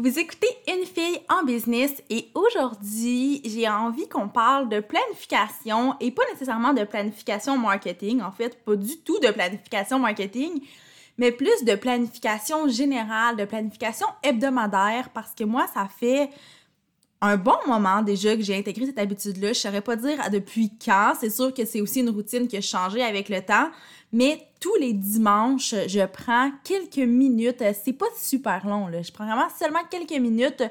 Vous 0.00 0.16
écoutez 0.16 0.46
Une 0.68 0.86
fille 0.86 1.18
en 1.28 1.44
business 1.44 2.04
et 2.08 2.28
aujourd'hui, 2.32 3.42
j'ai 3.44 3.68
envie 3.68 4.08
qu'on 4.08 4.28
parle 4.28 4.68
de 4.68 4.78
planification 4.78 5.96
et 5.98 6.12
pas 6.12 6.22
nécessairement 6.30 6.72
de 6.72 6.84
planification 6.84 7.58
marketing, 7.58 8.22
en 8.22 8.30
fait, 8.30 8.62
pas 8.64 8.76
du 8.76 8.96
tout 8.98 9.18
de 9.18 9.28
planification 9.32 9.98
marketing, 9.98 10.60
mais 11.16 11.32
plus 11.32 11.64
de 11.64 11.74
planification 11.74 12.68
générale, 12.68 13.34
de 13.34 13.44
planification 13.44 14.06
hebdomadaire 14.22 15.10
parce 15.12 15.34
que 15.34 15.42
moi, 15.42 15.66
ça 15.74 15.88
fait 15.88 16.30
un 17.20 17.36
bon 17.36 17.58
moment 17.66 18.00
déjà 18.02 18.36
que 18.36 18.42
j'ai 18.42 18.56
intégré 18.56 18.86
cette 18.86 19.00
habitude-là. 19.00 19.48
Je 19.48 19.58
saurais 19.58 19.80
pas 19.80 19.96
dire 19.96 20.18
depuis 20.30 20.70
quand. 20.78 21.14
C'est 21.18 21.30
sûr 21.30 21.52
que 21.52 21.64
c'est 21.64 21.80
aussi 21.80 22.02
une 22.02 22.10
routine 22.10 22.46
qui 22.46 22.56
a 22.56 22.60
changé 22.60 23.02
avec 23.02 23.28
le 23.28 23.40
temps. 23.42 23.68
Mais 24.12 24.47
tous 24.60 24.74
les 24.76 24.92
dimanches, 24.92 25.74
je 25.86 26.04
prends 26.06 26.50
quelques 26.64 26.96
minutes. 26.96 27.62
C'est 27.82 27.92
pas 27.92 28.06
super 28.16 28.66
long, 28.66 28.88
là. 28.88 29.02
Je 29.02 29.12
prends 29.12 29.24
vraiment 29.24 29.48
seulement 29.58 29.84
quelques 29.90 30.20
minutes 30.20 30.62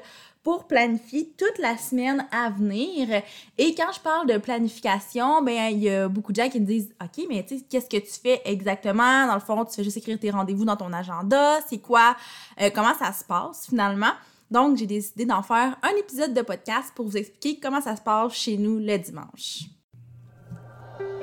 pour 0.42 0.66
planifier 0.66 1.32
toute 1.36 1.58
la 1.58 1.76
semaine 1.76 2.26
à 2.30 2.50
venir. 2.50 3.22
Et 3.58 3.74
quand 3.74 3.92
je 3.92 4.00
parle 4.00 4.26
de 4.26 4.38
planification, 4.38 5.42
ben 5.42 5.70
il 5.70 5.80
y 5.80 5.90
a 5.90 6.08
beaucoup 6.08 6.32
de 6.32 6.40
gens 6.40 6.48
qui 6.48 6.60
me 6.60 6.66
disent 6.66 6.94
OK, 7.02 7.26
mais 7.28 7.44
tu 7.44 7.58
sais 7.58 7.64
qu'est-ce 7.68 7.88
que 7.88 7.98
tu 7.98 8.20
fais 8.22 8.40
exactement? 8.44 9.26
Dans 9.26 9.34
le 9.34 9.40
fond, 9.40 9.64
tu 9.64 9.74
fais 9.74 9.84
juste 9.84 9.98
écrire 9.98 10.18
tes 10.18 10.30
rendez-vous 10.30 10.64
dans 10.64 10.76
ton 10.76 10.92
agenda, 10.92 11.58
c'est 11.68 11.78
quoi? 11.78 12.16
Euh, 12.60 12.70
comment 12.74 12.94
ça 12.94 13.12
se 13.12 13.24
passe 13.24 13.66
finalement 13.68 14.12
donc, 14.50 14.78
j'ai 14.78 14.86
décidé 14.86 15.26
d'en 15.26 15.42
faire 15.42 15.76
un 15.82 15.94
épisode 15.98 16.32
de 16.32 16.40
podcast 16.40 16.92
pour 16.94 17.06
vous 17.06 17.16
expliquer 17.16 17.60
comment 17.60 17.80
ça 17.80 17.96
se 17.96 18.00
passe 18.02 18.32
chez 18.32 18.56
nous 18.56 18.78
le 18.78 18.96
dimanche. 18.96 19.64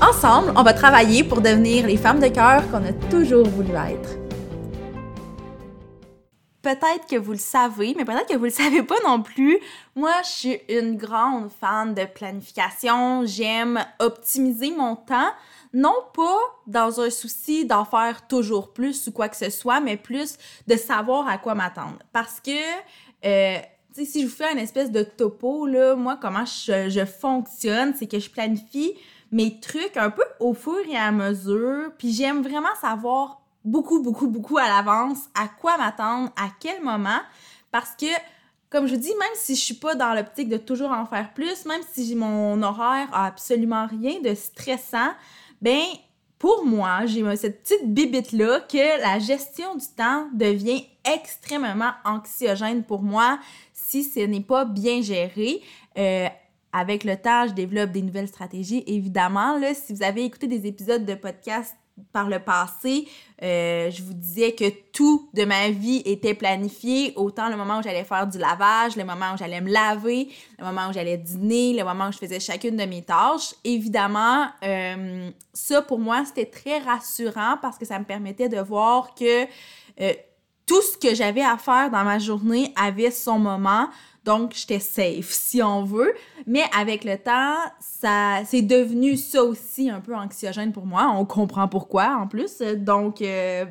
Ensemble, 0.00 0.52
on 0.56 0.62
va 0.62 0.72
travailler 0.72 1.24
pour 1.24 1.40
devenir 1.40 1.86
les 1.86 1.96
femmes 1.96 2.20
de 2.20 2.28
cœur 2.28 2.68
qu'on 2.70 2.84
a 2.84 2.92
toujours 3.10 3.46
voulu 3.46 3.70
être. 3.70 4.18
Peut-être 6.62 7.06
que 7.08 7.16
vous 7.16 7.32
le 7.32 7.38
savez, 7.38 7.94
mais 7.96 8.04
peut-être 8.04 8.28
que 8.28 8.36
vous 8.36 8.44
le 8.44 8.50
savez 8.50 8.82
pas 8.82 8.96
non 9.04 9.22
plus. 9.22 9.58
Moi, 9.94 10.12
je 10.24 10.28
suis 10.28 10.60
une 10.68 10.96
grande 10.96 11.50
fan 11.50 11.94
de 11.94 12.04
planification. 12.06 13.24
J'aime 13.26 13.84
optimiser 13.98 14.70
mon 14.70 14.96
temps, 14.96 15.30
non 15.72 15.94
pas 16.14 16.38
dans 16.66 17.00
un 17.00 17.10
souci 17.10 17.66
d'en 17.66 17.84
faire 17.84 18.26
toujours 18.26 18.72
plus 18.72 19.06
ou 19.06 19.12
quoi 19.12 19.28
que 19.28 19.36
ce 19.36 19.50
soit, 19.50 19.80
mais 19.80 19.96
plus 19.96 20.38
de 20.66 20.76
savoir 20.76 21.28
à 21.28 21.38
quoi 21.38 21.54
m'attendre. 21.54 21.98
Parce 22.12 22.40
que 22.40 22.50
euh, 23.24 23.58
si 24.02 24.22
je 24.22 24.26
vous 24.26 24.32
fais 24.32 24.52
une 24.52 24.58
espèce 24.58 24.90
de 24.90 25.04
topo, 25.04 25.66
là, 25.66 25.94
moi, 25.94 26.18
comment 26.20 26.44
je, 26.44 27.04
fonctionne, 27.04 27.94
c'est 27.94 28.06
que 28.06 28.18
je 28.18 28.28
planifie 28.28 28.94
mes 29.32 29.60
trucs 29.60 29.96
un 29.96 30.10
peu 30.10 30.24
au 30.40 30.54
fur 30.54 30.80
et 30.88 30.96
à 30.96 31.10
mesure, 31.12 31.92
puis 31.98 32.12
j'aime 32.12 32.42
vraiment 32.42 32.74
savoir 32.80 33.40
beaucoup, 33.64 34.02
beaucoup, 34.02 34.28
beaucoup 34.28 34.58
à 34.58 34.68
l'avance 34.68 35.28
à 35.34 35.48
quoi 35.48 35.76
m'attendre, 35.78 36.30
à 36.36 36.48
quel 36.60 36.82
moment, 36.82 37.20
parce 37.70 37.96
que, 37.98 38.06
comme 38.70 38.86
je 38.86 38.94
vous 38.94 39.00
dis, 39.00 39.14
même 39.18 39.28
si 39.34 39.56
je 39.56 39.60
suis 39.60 39.74
pas 39.74 39.94
dans 39.94 40.14
l'optique 40.14 40.48
de 40.48 40.56
toujours 40.56 40.90
en 40.90 41.06
faire 41.06 41.32
plus, 41.34 41.64
même 41.64 41.82
si 41.92 42.14
mon 42.14 42.62
horaire 42.62 43.08
a 43.12 43.26
absolument 43.26 43.86
rien 43.86 44.20
de 44.20 44.34
stressant, 44.34 45.12
ben 45.60 45.82
pour 46.38 46.66
moi, 46.66 47.06
j'ai 47.06 47.24
cette 47.36 47.62
petite 47.62 47.94
bibite-là 47.94 48.60
que 48.60 49.00
la 49.00 49.18
gestion 49.18 49.76
du 49.76 49.86
temps 49.96 50.28
devient 50.34 50.84
extrêmement 51.04 51.92
anxiogène 52.04 52.84
pour 52.84 53.02
moi 53.02 53.38
si 53.72 54.04
ce 54.04 54.20
n'est 54.20 54.42
pas 54.42 54.66
bien 54.66 55.00
géré. 55.00 55.62
Euh, 55.96 56.28
avec 56.74 57.04
le 57.04 57.16
temps, 57.16 57.46
je 57.46 57.52
développe 57.52 57.92
des 57.92 58.02
nouvelles 58.02 58.26
stratégies. 58.26 58.82
Évidemment, 58.88 59.56
là, 59.58 59.72
si 59.74 59.92
vous 59.94 60.02
avez 60.02 60.24
écouté 60.24 60.48
des 60.48 60.66
épisodes 60.66 61.06
de 61.06 61.14
podcast 61.14 61.76
par 62.12 62.28
le 62.28 62.40
passé, 62.40 63.06
euh, 63.44 63.92
je 63.92 64.02
vous 64.02 64.12
disais 64.12 64.52
que 64.56 64.64
tout 64.92 65.30
de 65.34 65.44
ma 65.44 65.70
vie 65.70 66.02
était 66.04 66.34
planifié, 66.34 67.12
autant 67.14 67.48
le 67.48 67.56
moment 67.56 67.78
où 67.78 67.82
j'allais 67.84 68.02
faire 68.02 68.26
du 68.26 68.38
lavage, 68.38 68.96
le 68.96 69.04
moment 69.04 69.34
où 69.34 69.36
j'allais 69.36 69.60
me 69.60 69.70
laver, 69.70 70.28
le 70.58 70.64
moment 70.64 70.88
où 70.88 70.92
j'allais 70.92 71.16
dîner, 71.16 71.74
le 71.74 71.84
moment 71.84 72.08
où 72.08 72.12
je 72.12 72.18
faisais 72.18 72.40
chacune 72.40 72.76
de 72.76 72.84
mes 72.86 73.02
tâches. 73.02 73.54
Évidemment, 73.62 74.48
euh, 74.64 75.30
ça 75.52 75.80
pour 75.80 76.00
moi, 76.00 76.24
c'était 76.24 76.50
très 76.50 76.78
rassurant 76.80 77.56
parce 77.62 77.78
que 77.78 77.84
ça 77.84 78.00
me 78.00 78.04
permettait 78.04 78.48
de 78.48 78.58
voir 78.58 79.14
que 79.14 79.44
euh, 80.00 80.12
tout 80.66 80.82
ce 80.82 80.98
que 80.98 81.14
j'avais 81.14 81.44
à 81.44 81.56
faire 81.56 81.90
dans 81.92 82.02
ma 82.02 82.18
journée 82.18 82.72
avait 82.74 83.12
son 83.12 83.38
moment. 83.38 83.88
Donc, 84.24 84.54
j'étais 84.54 84.80
safe, 84.80 85.30
si 85.30 85.62
on 85.62 85.84
veut. 85.84 86.14
Mais 86.46 86.64
avec 86.76 87.04
le 87.04 87.18
temps, 87.18 87.56
ça, 87.78 88.42
c'est 88.46 88.62
devenu 88.62 89.16
ça 89.16 89.44
aussi 89.44 89.90
un 89.90 90.00
peu 90.00 90.14
anxiogène 90.14 90.72
pour 90.72 90.86
moi. 90.86 91.12
On 91.14 91.26
comprend 91.26 91.68
pourquoi, 91.68 92.16
en 92.16 92.26
plus. 92.26 92.58
Donc, 92.60 93.20
euh, 93.20 93.66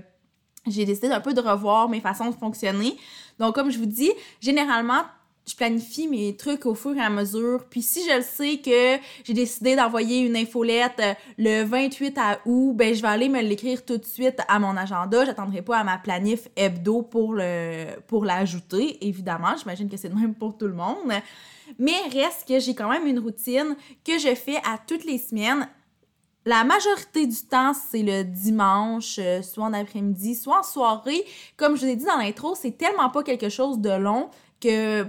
j'ai 0.67 0.85
décidé 0.85 1.07
un 1.07 1.21
peu 1.21 1.33
de 1.33 1.41
revoir 1.41 1.89
mes 1.89 2.01
façons 2.01 2.29
de 2.29 2.35
fonctionner. 2.35 2.95
Donc, 3.39 3.55
comme 3.55 3.71
je 3.71 3.79
vous 3.79 3.87
dis, 3.87 4.11
généralement, 4.39 5.03
je 5.45 5.55
planifie 5.55 6.07
mes 6.07 6.35
trucs 6.35 6.65
au 6.65 6.75
fur 6.75 6.95
et 6.95 7.01
à 7.01 7.09
mesure. 7.09 7.65
Puis 7.69 7.81
si 7.81 8.07
je 8.07 8.15
le 8.15 8.21
sais 8.21 8.57
que 8.57 9.03
j'ai 9.23 9.33
décidé 9.33 9.75
d'envoyer 9.75 10.21
une 10.21 10.37
infolette 10.37 10.99
euh, 10.99 11.13
le 11.37 11.63
28 11.63 12.17
à 12.17 12.39
août, 12.45 12.73
ben 12.75 12.93
je 12.95 13.01
vais 13.01 13.07
aller 13.07 13.29
me 13.29 13.41
l'écrire 13.41 13.83
tout 13.83 13.97
de 13.97 14.05
suite 14.05 14.39
à 14.47 14.59
mon 14.59 14.77
agenda. 14.77 15.25
J'attendrai 15.25 15.61
pas 15.61 15.79
à 15.79 15.83
ma 15.83 15.97
planif 15.97 16.47
hebdo 16.55 17.01
pour 17.01 17.33
le 17.33 17.85
pour 18.07 18.25
l'ajouter. 18.25 19.05
Évidemment, 19.05 19.55
j'imagine 19.57 19.89
que 19.89 19.97
c'est 19.97 20.09
le 20.09 20.15
même 20.15 20.33
pour 20.33 20.57
tout 20.57 20.67
le 20.67 20.73
monde. 20.73 20.97
Mais 21.77 21.95
reste 22.11 22.47
que 22.47 22.59
j'ai 22.59 22.75
quand 22.75 22.89
même 22.89 23.07
une 23.07 23.19
routine 23.19 23.75
que 24.05 24.17
je 24.19 24.35
fais 24.35 24.57
à 24.57 24.77
toutes 24.85 25.05
les 25.05 25.17
semaines. 25.17 25.67
La 26.45 26.65
majorité 26.65 27.25
du 27.25 27.41
temps, 27.41 27.73
c'est 27.73 28.03
le 28.03 28.23
dimanche, 28.25 29.15
euh, 29.17 29.41
soit 29.41 29.63
en 29.63 29.71
après-midi, 29.71 30.35
soit 30.35 30.59
en 30.59 30.63
soirée. 30.63 31.23
Comme 31.55 31.77
je 31.77 31.85
vous 31.85 31.91
ai 31.91 31.95
dit 31.95 32.03
dans 32.03 32.17
l'intro, 32.17 32.53
c'est 32.53 32.77
tellement 32.77 33.09
pas 33.09 33.23
quelque 33.23 33.47
chose 33.47 33.79
de 33.79 33.91
long 33.91 34.29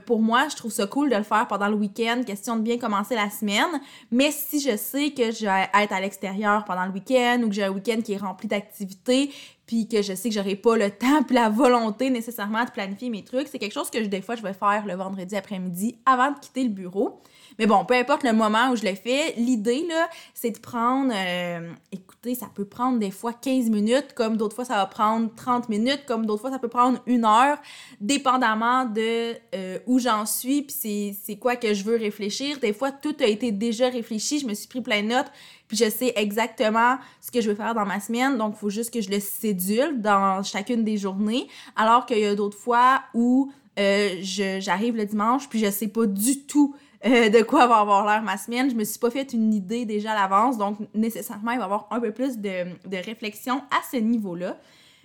pour 0.07 0.21
moi, 0.21 0.49
je 0.49 0.57
trouve 0.57 0.73
ça 0.73 0.87
cool 0.87 1.11
de 1.11 1.17
le 1.17 1.23
faire 1.23 1.47
pendant 1.49 1.69
le 1.69 1.75
week-end, 1.75 2.23
question 2.27 2.57
de 2.57 2.63
bien 2.63 2.79
commencer 2.79 3.15
la 3.15 3.31
semaine. 3.31 3.81
Mais 4.11 4.31
si 4.31 4.61
je 4.61 4.77
sais 4.77 5.11
que 5.11 5.31
je 5.31 5.47
vais 5.47 5.69
être 5.83 5.93
à 5.93 6.01
l'extérieur 6.01 6.65
pendant 6.65 6.87
le 6.87 6.93
week-end 6.93 7.41
ou 7.45 7.49
que 7.49 7.55
j'ai 7.55 7.65
un 7.65 7.71
week-end 7.71 8.01
qui 8.03 8.13
est 8.13 8.19
rempli 8.19 8.49
d'activités, 8.49 9.31
puis 9.67 9.89
que 9.89 10.03
je 10.03 10.15
sais 10.15 10.29
que 10.29 10.35
j'aurai 10.35 10.57
pas 10.57 10.77
le 10.77 10.91
temps 10.99 11.23
puis 11.23 11.35
la 11.35 11.49
volonté 11.49 12.11
nécessairement 12.11 12.65
de 12.65 12.71
planifier 12.71 13.11
mes 13.11 13.25
trucs, 13.25 13.49
c'est 13.49 13.59
quelque 13.59 13.73
chose 13.75 13.91
que 13.91 13.99
des 13.99 14.23
fois 14.23 14.37
je 14.37 14.43
vais 14.43 14.53
faire 14.53 14.85
le 14.87 14.95
vendredi 14.95 15.37
après-midi 15.37 15.97
avant 16.07 16.31
de 16.31 16.39
quitter 16.39 16.65
le 16.65 16.71
bureau. 16.71 17.21
Mais 17.59 17.67
bon, 17.67 17.85
peu 17.85 17.95
importe 17.95 18.25
le 18.25 18.33
moment 18.33 18.71
où 18.71 18.77
je 18.77 18.85
le 18.85 18.95
fais, 18.95 19.35
l'idée, 19.37 19.87
là, 19.89 20.09
c'est 20.35 20.51
de 20.51 20.59
prendre, 20.59 21.13
euh, 21.15 21.71
écoutez, 21.93 22.35
ça 22.35 22.47
peut 22.53 22.65
prendre 22.65 22.99
des 22.99 23.11
fois 23.11 23.33
15 23.33 23.71
minutes, 23.71 24.13
comme 24.15 24.37
d'autres 24.37 24.57
fois 24.57 24.65
ça 24.65 24.75
va 24.75 24.87
prendre 24.87 25.31
30 25.35 25.69
minutes, 25.69 26.05
comme 26.07 26.27
d'autres 26.27 26.41
fois 26.41 26.51
ça 26.51 26.59
peut 26.59 26.69
prendre 26.69 27.01
une 27.07 27.25
heure, 27.25 27.59
dépendamment 28.01 28.85
de 28.85 29.35
euh, 29.55 29.79
où 29.87 29.99
j'en 29.99 30.27
suis, 30.27 30.63
puis 30.63 31.17
c'est 31.23 31.37
quoi 31.37 31.57
que 31.57 31.75
je 31.75 31.85
veux 31.85 31.97
réfléchir. 31.97 32.59
Des 32.59 32.73
fois, 32.73 32.91
tout 32.91 33.17
a 33.21 33.27
été 33.27 33.53
déjà 33.53 33.89
réfléchi, 33.89 34.41
je 34.41 34.47
me 34.47 34.55
suis 34.55 34.69
pris 34.69 34.81
plein 34.81 35.03
de 35.03 35.09
notes, 35.09 35.31
puis 35.69 35.77
je 35.77 35.89
sais 35.89 36.13
exactement 36.17 36.99
ce 37.21 37.31
que 37.31 37.41
je 37.41 37.49
veux 37.51 37.57
faire 37.57 37.75
dans 37.75 37.87
ma 37.87 38.01
semaine, 38.01 38.37
donc 38.37 38.55
il 38.57 38.59
faut 38.59 38.71
juste 38.71 38.93
que 38.93 39.01
je 39.01 39.11
le 39.11 39.21
sédule 39.21 40.01
dans 40.01 40.43
chacune 40.43 40.85
des 40.85 40.97
journées, 40.97 41.47
alors 41.77 42.07
qu'il 42.07 42.19
y 42.19 42.27
a 42.27 42.35
d'autres 42.35 42.59
fois 42.59 43.03
où 43.15 43.53
euh, 43.79 44.17
j'arrive 44.21 44.97
le 44.97 45.05
dimanche, 45.05 45.49
puis 45.49 45.59
je 45.59 45.71
sais 45.71 45.89
pas 45.89 46.07
du 46.07 46.43
tout 46.47 46.75
euh, 47.05 47.29
de 47.29 47.43
quoi 47.43 47.67
va 47.67 47.79
avoir 47.79 48.07
l'air 48.07 48.23
ma 48.23 48.37
semaine. 48.37 48.71
Je 48.71 48.75
me 48.75 48.85
suis 48.85 48.99
pas 48.99 49.11
fait 49.11 49.33
une 49.33 49.53
idée 49.53 49.85
déjà 49.85 50.13
à 50.13 50.15
l'avance, 50.15 50.59
donc 50.59 50.79
nécessairement, 50.95 51.53
il 51.53 51.59
va 51.59 51.63
y 51.63 51.65
avoir 51.65 51.87
un 51.91 52.01
peu 52.01 52.13
plus 52.13 52.39
de, 52.39 52.65
de 52.87 52.97
réflexion 52.97 53.63
à 53.71 53.81
ce 53.91 53.97
niveau-là. 53.99 54.57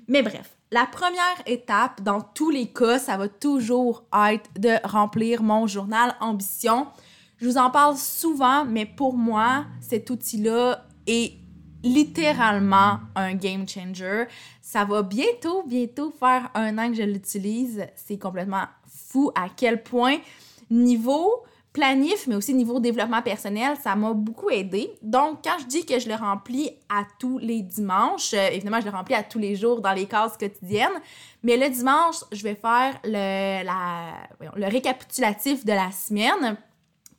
Mais 0.07 0.21
bref, 0.21 0.55
la 0.71 0.85
première 0.85 1.41
étape, 1.45 2.01
dans 2.01 2.21
tous 2.21 2.49
les 2.49 2.67
cas, 2.67 2.99
ça 2.99 3.17
va 3.17 3.27
toujours 3.27 4.03
être 4.29 4.49
de 4.59 4.75
remplir 4.87 5.43
mon 5.43 5.67
journal 5.67 6.15
ambition. 6.19 6.87
Je 7.37 7.47
vous 7.47 7.57
en 7.57 7.69
parle 7.69 7.95
souvent, 7.97 8.65
mais 8.65 8.85
pour 8.85 9.13
moi, 9.13 9.65
cet 9.81 10.09
outil-là 10.09 10.85
est 11.07 11.33
littéralement 11.83 12.99
un 13.15 13.33
game 13.35 13.67
changer. 13.67 14.25
Ça 14.61 14.85
va 14.85 15.01
bientôt, 15.01 15.63
bientôt 15.65 16.11
faire 16.11 16.49
un 16.53 16.77
an 16.77 16.89
que 16.89 16.97
je 16.97 17.03
l'utilise. 17.03 17.87
C'est 17.95 18.17
complètement 18.17 18.65
fou 18.87 19.31
à 19.35 19.47
quel 19.55 19.81
point 19.81 20.17
niveau 20.69 21.43
planif, 21.73 22.27
mais 22.27 22.35
aussi 22.35 22.53
niveau 22.53 22.79
développement 22.79 23.21
personnel, 23.21 23.77
ça 23.81 23.95
m'a 23.95 24.13
beaucoup 24.13 24.49
aidé. 24.49 24.91
Donc, 25.01 25.39
quand 25.43 25.57
je 25.59 25.65
dis 25.65 25.85
que 25.85 25.99
je 25.99 26.07
le 26.09 26.15
remplis 26.15 26.71
à 26.89 27.03
tous 27.19 27.37
les 27.37 27.61
dimanches, 27.61 28.33
euh, 28.33 28.49
évidemment, 28.51 28.81
je 28.81 28.85
le 28.85 28.91
remplis 28.91 29.15
à 29.15 29.23
tous 29.23 29.39
les 29.39 29.55
jours 29.55 29.81
dans 29.81 29.93
les 29.93 30.05
cases 30.05 30.35
quotidiennes, 30.37 30.99
mais 31.43 31.57
le 31.57 31.69
dimanche, 31.69 32.17
je 32.31 32.43
vais 32.43 32.55
faire 32.55 32.99
le, 33.03 33.63
le 34.55 34.65
récapitulatif 34.67 35.63
de 35.63 35.73
la 35.73 35.91
semaine. 35.91 36.57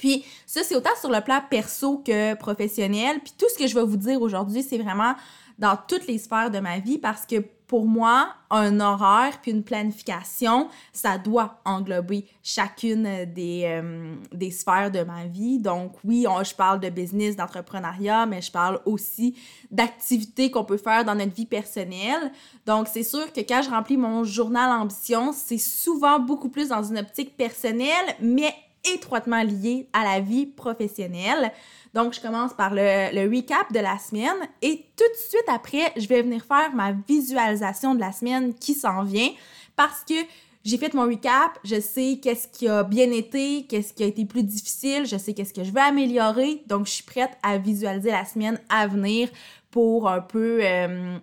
Puis 0.00 0.24
ça, 0.46 0.62
c'est 0.64 0.74
autant 0.74 0.96
sur 0.98 1.10
le 1.10 1.20
plan 1.20 1.42
perso 1.50 1.98
que 1.98 2.34
professionnel. 2.34 3.20
Puis 3.22 3.34
tout 3.36 3.44
ce 3.52 3.58
que 3.58 3.66
je 3.66 3.74
vais 3.74 3.84
vous 3.84 3.98
dire 3.98 4.22
aujourd'hui, 4.22 4.62
c'est 4.62 4.78
vraiment 4.78 5.14
dans 5.58 5.76
toutes 5.76 6.06
les 6.06 6.16
sphères 6.16 6.50
de 6.50 6.58
ma 6.58 6.78
vie 6.78 6.96
parce 6.96 7.26
que 7.26 7.36
pour 7.66 7.86
moi, 7.86 8.30
un 8.48 8.80
horaire 8.80 9.38
puis 9.42 9.50
une 9.52 9.62
planification, 9.62 10.68
ça 10.90 11.18
doit 11.18 11.60
englober 11.66 12.26
chacune 12.42 13.26
des, 13.26 13.62
euh, 13.66 14.16
des 14.32 14.50
sphères 14.50 14.90
de 14.90 15.02
ma 15.02 15.26
vie. 15.26 15.58
Donc 15.58 15.92
oui, 16.02 16.26
je 16.44 16.54
parle 16.54 16.80
de 16.80 16.88
business, 16.88 17.36
d'entrepreneuriat, 17.36 18.24
mais 18.24 18.40
je 18.40 18.50
parle 18.50 18.80
aussi 18.86 19.36
d'activités 19.70 20.50
qu'on 20.50 20.64
peut 20.64 20.78
faire 20.78 21.04
dans 21.04 21.14
notre 21.14 21.34
vie 21.34 21.46
personnelle. 21.46 22.32
Donc 22.64 22.88
c'est 22.88 23.04
sûr 23.04 23.30
que 23.32 23.40
quand 23.40 23.60
je 23.62 23.68
remplis 23.68 23.98
mon 23.98 24.24
journal 24.24 24.70
ambition, 24.80 25.32
c'est 25.32 25.58
souvent 25.58 26.18
beaucoup 26.18 26.48
plus 26.48 26.70
dans 26.70 26.82
une 26.82 26.98
optique 26.98 27.36
personnelle, 27.36 28.16
mais 28.20 28.54
étroitement 28.84 29.42
liée 29.42 29.88
à 29.92 30.04
la 30.04 30.20
vie 30.20 30.46
professionnelle. 30.46 31.52
Donc, 31.94 32.14
je 32.14 32.20
commence 32.20 32.54
par 32.54 32.74
le, 32.74 33.12
le, 33.14 33.34
recap 33.34 33.72
de 33.72 33.80
la 33.80 33.98
semaine 33.98 34.48
et 34.62 34.86
tout 34.96 35.04
de 35.04 35.18
suite 35.28 35.48
après, 35.48 35.92
je 35.96 36.06
vais 36.06 36.22
venir 36.22 36.44
faire 36.44 36.74
ma 36.74 36.92
visualisation 36.92 37.94
de 37.94 38.00
la 38.00 38.12
semaine 38.12 38.54
qui 38.54 38.74
s'en 38.74 39.02
vient 39.02 39.30
parce 39.76 40.04
que 40.04 40.14
j'ai 40.62 40.76
fait 40.76 40.92
mon 40.92 41.06
recap, 41.06 41.58
je 41.64 41.80
sais 41.80 42.18
qu'est-ce 42.22 42.46
qui 42.46 42.68
a 42.68 42.82
bien 42.82 43.10
été, 43.12 43.64
qu'est-ce 43.66 43.94
qui 43.94 44.02
a 44.02 44.06
été 44.06 44.26
plus 44.26 44.42
difficile, 44.42 45.06
je 45.06 45.16
sais 45.16 45.32
qu'est-ce 45.32 45.54
que 45.54 45.64
je 45.64 45.70
veux 45.70 45.80
améliorer, 45.80 46.62
donc 46.66 46.86
je 46.86 46.92
suis 46.92 47.04
prête 47.04 47.30
à 47.42 47.56
visualiser 47.56 48.10
la 48.10 48.26
semaine 48.26 48.60
à 48.68 48.86
venir 48.86 49.30
pour 49.70 50.08
un 50.08 50.20
peu 50.20 50.58
euh, 50.62 51.18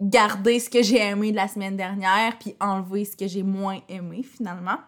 garder 0.00 0.58
ce 0.58 0.68
que 0.68 0.82
j'ai 0.82 0.98
aimé 0.98 1.30
de 1.30 1.36
la 1.36 1.46
semaine 1.46 1.76
dernière 1.76 2.36
puis 2.38 2.56
enlever 2.60 3.04
ce 3.04 3.16
que 3.16 3.28
j'ai 3.28 3.44
moins 3.44 3.78
aimé 3.88 4.22
finalement. 4.24 4.78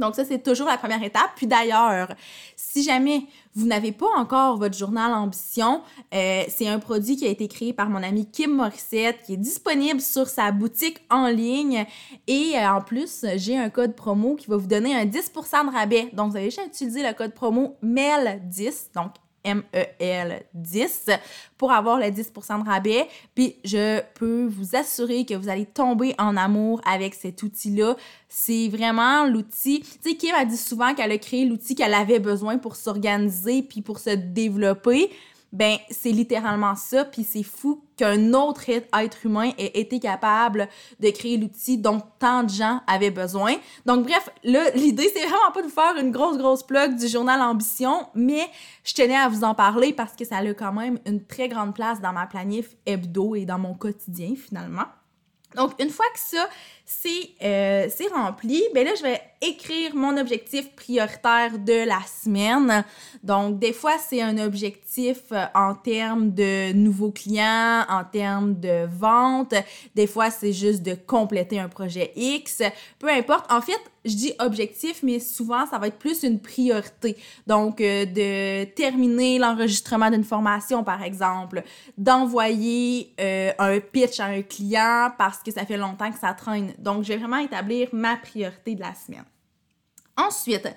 Donc 0.00 0.14
ça, 0.14 0.24
c'est 0.24 0.42
toujours 0.42 0.66
la 0.66 0.78
première 0.78 1.02
étape. 1.02 1.30
Puis 1.36 1.46
d'ailleurs, 1.46 2.08
si 2.56 2.82
jamais 2.82 3.22
vous 3.54 3.66
n'avez 3.66 3.92
pas 3.92 4.08
encore 4.16 4.56
votre 4.56 4.76
journal 4.76 5.12
Ambition, 5.12 5.82
euh, 6.14 6.42
c'est 6.48 6.68
un 6.68 6.78
produit 6.78 7.16
qui 7.16 7.26
a 7.26 7.30
été 7.30 7.48
créé 7.48 7.72
par 7.72 7.88
mon 7.88 8.02
ami 8.02 8.26
Kim 8.26 8.54
Morissette, 8.54 9.22
qui 9.24 9.34
est 9.34 9.36
disponible 9.36 10.00
sur 10.00 10.26
sa 10.26 10.50
boutique 10.52 10.98
en 11.10 11.28
ligne. 11.28 11.84
Et 12.26 12.52
euh, 12.56 12.72
en 12.72 12.80
plus, 12.80 13.24
j'ai 13.36 13.56
un 13.56 13.70
code 13.70 13.94
promo 13.94 14.36
qui 14.36 14.46
va 14.48 14.56
vous 14.56 14.66
donner 14.66 14.94
un 14.94 15.04
10% 15.04 15.66
de 15.66 15.72
rabais. 15.72 16.10
Donc, 16.12 16.30
vous 16.30 16.36
avez 16.36 16.46
juste 16.46 16.60
à 16.60 16.66
utiliser 16.66 17.02
le 17.06 17.12
code 17.12 17.34
promo 17.34 17.76
MEL10, 17.84 18.94
donc 18.94 19.12
MEL 19.44 20.42
10 20.54 21.10
pour 21.56 21.72
avoir 21.72 21.98
le 21.98 22.06
10% 22.06 22.62
de 22.62 22.68
rabais. 22.68 23.08
Puis 23.34 23.56
je 23.64 24.00
peux 24.14 24.46
vous 24.46 24.76
assurer 24.76 25.24
que 25.24 25.34
vous 25.34 25.48
allez 25.48 25.66
tomber 25.66 26.14
en 26.18 26.36
amour 26.36 26.80
avec 26.86 27.14
cet 27.14 27.42
outil-là. 27.42 27.96
C'est 28.28 28.68
vraiment 28.68 29.26
l'outil. 29.26 29.80
Tu 30.02 30.10
sais, 30.10 30.16
Kim 30.16 30.34
a 30.34 30.44
dit 30.44 30.56
souvent 30.56 30.94
qu'elle 30.94 31.12
a 31.12 31.18
créé 31.18 31.44
l'outil 31.44 31.74
qu'elle 31.74 31.94
avait 31.94 32.20
besoin 32.20 32.58
pour 32.58 32.76
s'organiser 32.76 33.62
puis 33.62 33.82
pour 33.82 33.98
se 33.98 34.10
développer 34.10 35.10
ben 35.52 35.76
c'est 35.90 36.12
littéralement 36.12 36.76
ça, 36.76 37.04
puis 37.04 37.24
c'est 37.24 37.42
fou 37.42 37.82
qu'un 37.96 38.34
autre 38.34 38.64
être 38.68 39.26
humain 39.26 39.50
ait 39.58 39.80
été 39.80 39.98
capable 39.98 40.68
de 41.00 41.10
créer 41.10 41.36
l'outil 41.36 41.76
dont 41.76 42.00
tant 42.18 42.44
de 42.44 42.50
gens 42.50 42.80
avaient 42.86 43.10
besoin. 43.10 43.54
Donc 43.84 44.06
bref, 44.06 44.30
là, 44.44 44.70
l'idée, 44.74 45.10
c'est 45.14 45.26
vraiment 45.26 45.50
pas 45.52 45.62
de 45.62 45.68
faire 45.68 45.96
une 45.98 46.12
grosse, 46.12 46.38
grosse 46.38 46.62
plug 46.62 46.96
du 46.96 47.08
journal 47.08 47.40
Ambition, 47.40 48.06
mais 48.14 48.48
je 48.84 48.94
tenais 48.94 49.16
à 49.16 49.28
vous 49.28 49.44
en 49.44 49.54
parler 49.54 49.92
parce 49.92 50.14
que 50.14 50.24
ça 50.24 50.36
a 50.36 50.54
quand 50.54 50.72
même 50.72 50.98
une 51.04 51.24
très 51.24 51.48
grande 51.48 51.74
place 51.74 52.00
dans 52.00 52.12
ma 52.12 52.26
planif 52.26 52.76
hebdo 52.86 53.34
et 53.34 53.44
dans 53.44 53.58
mon 53.58 53.74
quotidien, 53.74 54.34
finalement. 54.36 54.86
Donc, 55.56 55.72
une 55.80 55.90
fois 55.90 56.06
que 56.14 56.20
ça, 56.20 56.48
c'est 56.92 57.30
euh, 57.44 57.88
rempli, 58.12 58.62
ben 58.74 58.84
là, 58.84 58.90
je 58.98 59.04
vais 59.04 59.20
écrire 59.40 59.94
mon 59.94 60.16
objectif 60.18 60.74
prioritaire 60.74 61.56
de 61.58 61.86
la 61.86 62.00
semaine. 62.02 62.84
Donc, 63.22 63.60
des 63.60 63.72
fois, 63.72 63.96
c'est 63.98 64.20
un 64.20 64.36
objectif 64.38 65.18
euh, 65.30 65.44
en 65.54 65.74
termes 65.74 66.32
de 66.32 66.72
nouveaux 66.72 67.12
clients, 67.12 67.84
en 67.88 68.04
termes 68.04 68.58
de 68.58 68.86
vente. 68.86 69.54
Des 69.94 70.08
fois, 70.08 70.30
c'est 70.30 70.52
juste 70.52 70.82
de 70.82 70.94
compléter 70.94 71.60
un 71.60 71.68
projet 71.68 72.12
X. 72.16 72.62
Peu 72.98 73.08
importe. 73.08 73.50
En 73.50 73.60
fait, 73.60 73.80
je 74.04 74.14
dis 74.14 74.32
objectif, 74.40 75.02
mais 75.02 75.20
souvent, 75.20 75.66
ça 75.66 75.78
va 75.78 75.86
être 75.86 75.98
plus 75.98 76.24
une 76.24 76.40
priorité. 76.40 77.16
Donc, 77.46 77.80
euh, 77.80 78.04
de 78.04 78.64
terminer 78.72 79.38
l'enregistrement 79.38 80.10
d'une 80.10 80.24
formation, 80.24 80.82
par 80.82 81.02
exemple, 81.02 81.62
d'envoyer 81.96 83.14
un 83.58 83.78
pitch 83.78 84.18
à 84.18 84.24
un 84.24 84.42
client 84.42 85.10
parce 85.16 85.42
que 85.42 85.52
ça 85.52 85.64
fait 85.64 85.76
longtemps 85.76 86.10
que 86.10 86.18
ça 86.18 86.34
traîne. 86.34 86.74
Donc, 86.80 87.04
je 87.04 87.08
vais 87.08 87.18
vraiment 87.18 87.38
établir 87.38 87.88
ma 87.92 88.16
priorité 88.16 88.74
de 88.74 88.80
la 88.80 88.94
semaine. 88.94 89.24
Ensuite, 90.16 90.68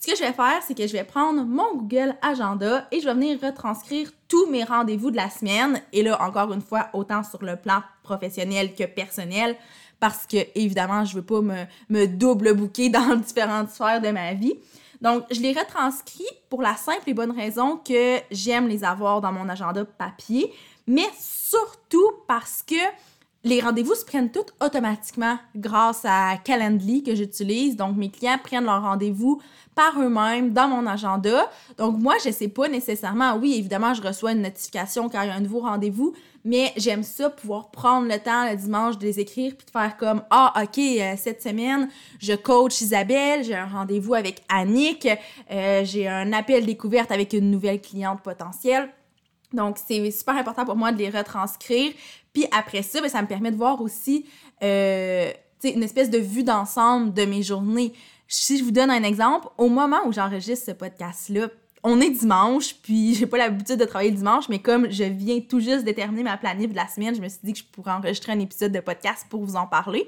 ce 0.00 0.06
que 0.06 0.16
je 0.16 0.22
vais 0.22 0.32
faire, 0.32 0.62
c'est 0.62 0.76
que 0.76 0.86
je 0.86 0.92
vais 0.92 1.04
prendre 1.04 1.44
mon 1.44 1.74
Google 1.74 2.14
Agenda 2.22 2.86
et 2.92 3.00
je 3.00 3.06
vais 3.06 3.14
venir 3.14 3.40
retranscrire 3.42 4.10
tous 4.28 4.46
mes 4.46 4.62
rendez-vous 4.62 5.10
de 5.10 5.16
la 5.16 5.28
semaine. 5.28 5.82
Et 5.92 6.02
là, 6.02 6.22
encore 6.22 6.52
une 6.52 6.60
fois, 6.60 6.88
autant 6.92 7.24
sur 7.24 7.42
le 7.42 7.56
plan 7.56 7.82
professionnel 8.02 8.74
que 8.74 8.84
personnel, 8.84 9.56
parce 9.98 10.26
que, 10.26 10.36
évidemment, 10.54 11.04
je 11.04 11.16
veux 11.16 11.24
pas 11.24 11.40
me, 11.40 11.64
me 11.88 12.06
double 12.06 12.54
bouquer 12.54 12.88
dans 12.88 13.16
différentes 13.16 13.70
sphères 13.70 14.00
de 14.00 14.10
ma 14.10 14.34
vie. 14.34 14.54
Donc, 15.00 15.24
je 15.30 15.40
les 15.40 15.52
retranscris 15.52 16.26
pour 16.48 16.62
la 16.62 16.76
simple 16.76 17.08
et 17.08 17.14
bonne 17.14 17.32
raison 17.32 17.76
que 17.76 18.18
j'aime 18.30 18.68
les 18.68 18.84
avoir 18.84 19.20
dans 19.20 19.32
mon 19.32 19.48
agenda 19.48 19.84
papier, 19.84 20.52
mais 20.86 21.08
surtout 21.18 22.12
parce 22.26 22.64
que 22.66 22.74
les 23.44 23.60
rendez-vous 23.60 23.94
se 23.94 24.04
prennent 24.04 24.30
tous 24.30 24.46
automatiquement 24.60 25.38
grâce 25.54 26.04
à 26.04 26.36
Calendly 26.42 27.02
que 27.02 27.14
j'utilise. 27.14 27.76
Donc, 27.76 27.96
mes 27.96 28.10
clients 28.10 28.38
prennent 28.42 28.64
leurs 28.64 28.82
rendez-vous 28.82 29.40
par 29.76 30.00
eux-mêmes 30.00 30.52
dans 30.52 30.66
mon 30.66 30.86
agenda. 30.86 31.48
Donc, 31.76 31.98
moi, 31.98 32.16
je 32.22 32.28
ne 32.28 32.34
sais 32.34 32.48
pas 32.48 32.68
nécessairement. 32.68 33.36
Oui, 33.36 33.54
évidemment, 33.56 33.94
je 33.94 34.02
reçois 34.02 34.32
une 34.32 34.42
notification 34.42 35.08
quand 35.08 35.22
il 35.22 35.28
y 35.28 35.30
a 35.30 35.34
un 35.34 35.40
nouveau 35.40 35.60
rendez-vous, 35.60 36.14
mais 36.44 36.72
j'aime 36.76 37.04
ça 37.04 37.30
pouvoir 37.30 37.70
prendre 37.70 38.08
le 38.08 38.18
temps 38.18 38.50
le 38.50 38.56
dimanche 38.56 38.98
de 38.98 39.04
les 39.04 39.20
écrire 39.20 39.54
puis 39.56 39.66
de 39.66 39.70
faire 39.70 39.96
comme 39.96 40.22
Ah, 40.30 40.52
OK, 40.60 40.78
euh, 40.78 41.14
cette 41.16 41.40
semaine, 41.40 41.88
je 42.18 42.32
coach 42.32 42.80
Isabelle, 42.80 43.44
j'ai 43.44 43.54
un 43.54 43.66
rendez-vous 43.66 44.14
avec 44.14 44.42
Annick, 44.48 45.06
euh, 45.50 45.84
j'ai 45.84 46.08
un 46.08 46.32
appel 46.32 46.66
découverte 46.66 47.12
avec 47.12 47.32
une 47.32 47.50
nouvelle 47.50 47.80
cliente 47.80 48.20
potentielle. 48.20 48.88
Donc, 49.52 49.78
c'est 49.86 50.10
super 50.10 50.36
important 50.36 50.64
pour 50.64 50.76
moi 50.76 50.92
de 50.92 50.98
les 50.98 51.08
retranscrire. 51.08 51.92
Puis 52.38 52.46
après 52.52 52.82
ça, 52.82 53.00
ben, 53.00 53.08
ça 53.08 53.20
me 53.20 53.26
permet 53.26 53.50
de 53.50 53.56
voir 53.56 53.80
aussi 53.80 54.24
euh, 54.62 55.32
une 55.64 55.82
espèce 55.82 56.08
de 56.08 56.18
vue 56.18 56.44
d'ensemble 56.44 57.12
de 57.12 57.24
mes 57.24 57.42
journées. 57.42 57.92
Si 58.28 58.58
je 58.58 58.62
vous 58.62 58.70
donne 58.70 58.90
un 58.90 59.02
exemple, 59.02 59.48
au 59.58 59.68
moment 59.68 59.98
où 60.06 60.12
j'enregistre 60.12 60.66
ce 60.66 60.70
podcast-là, 60.70 61.48
on 61.82 62.00
est 62.00 62.10
dimanche, 62.10 62.76
puis 62.80 63.14
j'ai 63.16 63.26
pas 63.26 63.38
l'habitude 63.38 63.76
de 63.76 63.84
travailler 63.84 64.12
le 64.12 64.18
dimanche, 64.18 64.48
mais 64.48 64.60
comme 64.60 64.88
je 64.88 65.02
viens 65.02 65.40
tout 65.40 65.58
juste 65.58 65.84
déterminer 65.84 66.22
ma 66.22 66.36
planif 66.36 66.70
de 66.70 66.76
la 66.76 66.86
semaine, 66.86 67.16
je 67.16 67.20
me 67.20 67.28
suis 67.28 67.40
dit 67.42 67.54
que 67.54 67.58
je 67.58 67.64
pourrais 67.64 67.90
enregistrer 67.90 68.30
un 68.30 68.38
épisode 68.38 68.70
de 68.70 68.80
podcast 68.80 69.26
pour 69.28 69.44
vous 69.44 69.56
en 69.56 69.66
parler. 69.66 70.06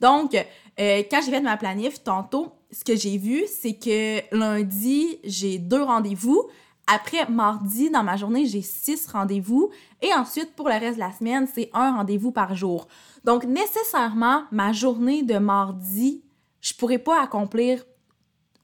Donc, 0.00 0.34
euh, 0.34 1.02
quand 1.10 1.20
j'ai 1.26 1.30
fait 1.30 1.42
ma 1.42 1.58
planif 1.58 2.02
tantôt, 2.02 2.54
ce 2.72 2.84
que 2.84 2.96
j'ai 2.96 3.18
vu, 3.18 3.44
c'est 3.46 3.74
que 3.74 4.34
lundi, 4.34 5.18
j'ai 5.24 5.58
deux 5.58 5.82
rendez-vous. 5.82 6.48
Après, 6.86 7.28
mardi, 7.28 7.90
dans 7.90 8.04
ma 8.04 8.16
journée, 8.16 8.46
j'ai 8.46 8.62
six 8.62 9.08
rendez-vous. 9.08 9.70
Et 10.02 10.14
ensuite, 10.14 10.54
pour 10.54 10.68
le 10.68 10.74
reste 10.74 10.94
de 10.94 11.00
la 11.00 11.12
semaine, 11.12 11.48
c'est 11.52 11.68
un 11.72 11.96
rendez-vous 11.96 12.30
par 12.30 12.54
jour. 12.54 12.86
Donc, 13.24 13.44
nécessairement, 13.44 14.44
ma 14.52 14.72
journée 14.72 15.22
de 15.22 15.38
mardi, 15.38 16.22
je 16.60 16.74
pourrais 16.74 16.98
pas 16.98 17.20
accomplir 17.22 17.84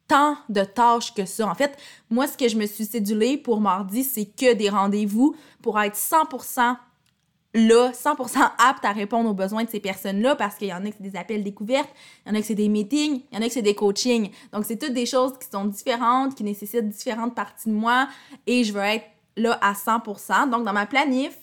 tant 0.07 0.37
de 0.49 0.62
tâches 0.62 1.14
que 1.14 1.25
ça. 1.25 1.49
En 1.49 1.55
fait, 1.55 1.76
moi, 2.11 2.26
ce 2.26 2.37
que 2.37 2.49
je 2.49 2.57
me 2.57 2.67
suis 2.67 2.85
cédulée 2.85 3.38
pour 3.38 3.61
mardi, 3.61 4.05
c'est 4.05 4.26
que 4.26 4.55
des 4.55 4.69
rendez-vous 4.69 5.35
pour 5.61 5.81
être 5.81 5.97
100% 5.97 6.76
là, 7.54 7.90
100% 7.92 8.38
apte 8.59 8.85
à 8.85 8.92
répondre 8.92 9.28
aux 9.28 9.35
besoins 9.35 9.64
de 9.64 9.71
ces 9.71 9.80
personnes-là 9.80 10.37
parce 10.37 10.56
qu'il 10.56 10.68
y 10.68 10.73
en 10.73 10.85
a 10.85 10.90
que 10.90 10.97
c'est 10.97 11.11
des 11.11 11.16
appels 11.16 11.42
découvertes, 11.42 11.90
il 12.25 12.30
y 12.30 12.32
en 12.32 12.38
a 12.38 12.40
que 12.40 12.47
c'est 12.47 12.54
des 12.54 12.68
meetings, 12.68 13.23
il 13.30 13.35
y 13.35 13.38
en 13.38 13.42
a 13.42 13.47
que 13.47 13.52
c'est 13.52 13.62
des 13.62 13.75
coachings. 13.75 14.30
Donc, 14.52 14.64
c'est 14.64 14.78
toutes 14.78 14.94
des 14.94 15.06
choses 15.06 15.32
qui 15.38 15.49
sont 15.50 15.66
différentes, 15.66 16.35
qui 16.35 16.44
nécessitent 16.44 16.88
différentes 16.88 17.35
parties 17.35 17.68
de 17.68 17.75
moi 17.75 18.09
et 18.47 18.64
je 18.64 18.73
veux 18.73 18.80
être 18.80 19.04
là 19.37 19.59
à 19.61 19.73
100%. 19.73 20.50
Donc, 20.50 20.64
dans 20.64 20.73
ma 20.73 20.87
planif, 20.87 21.38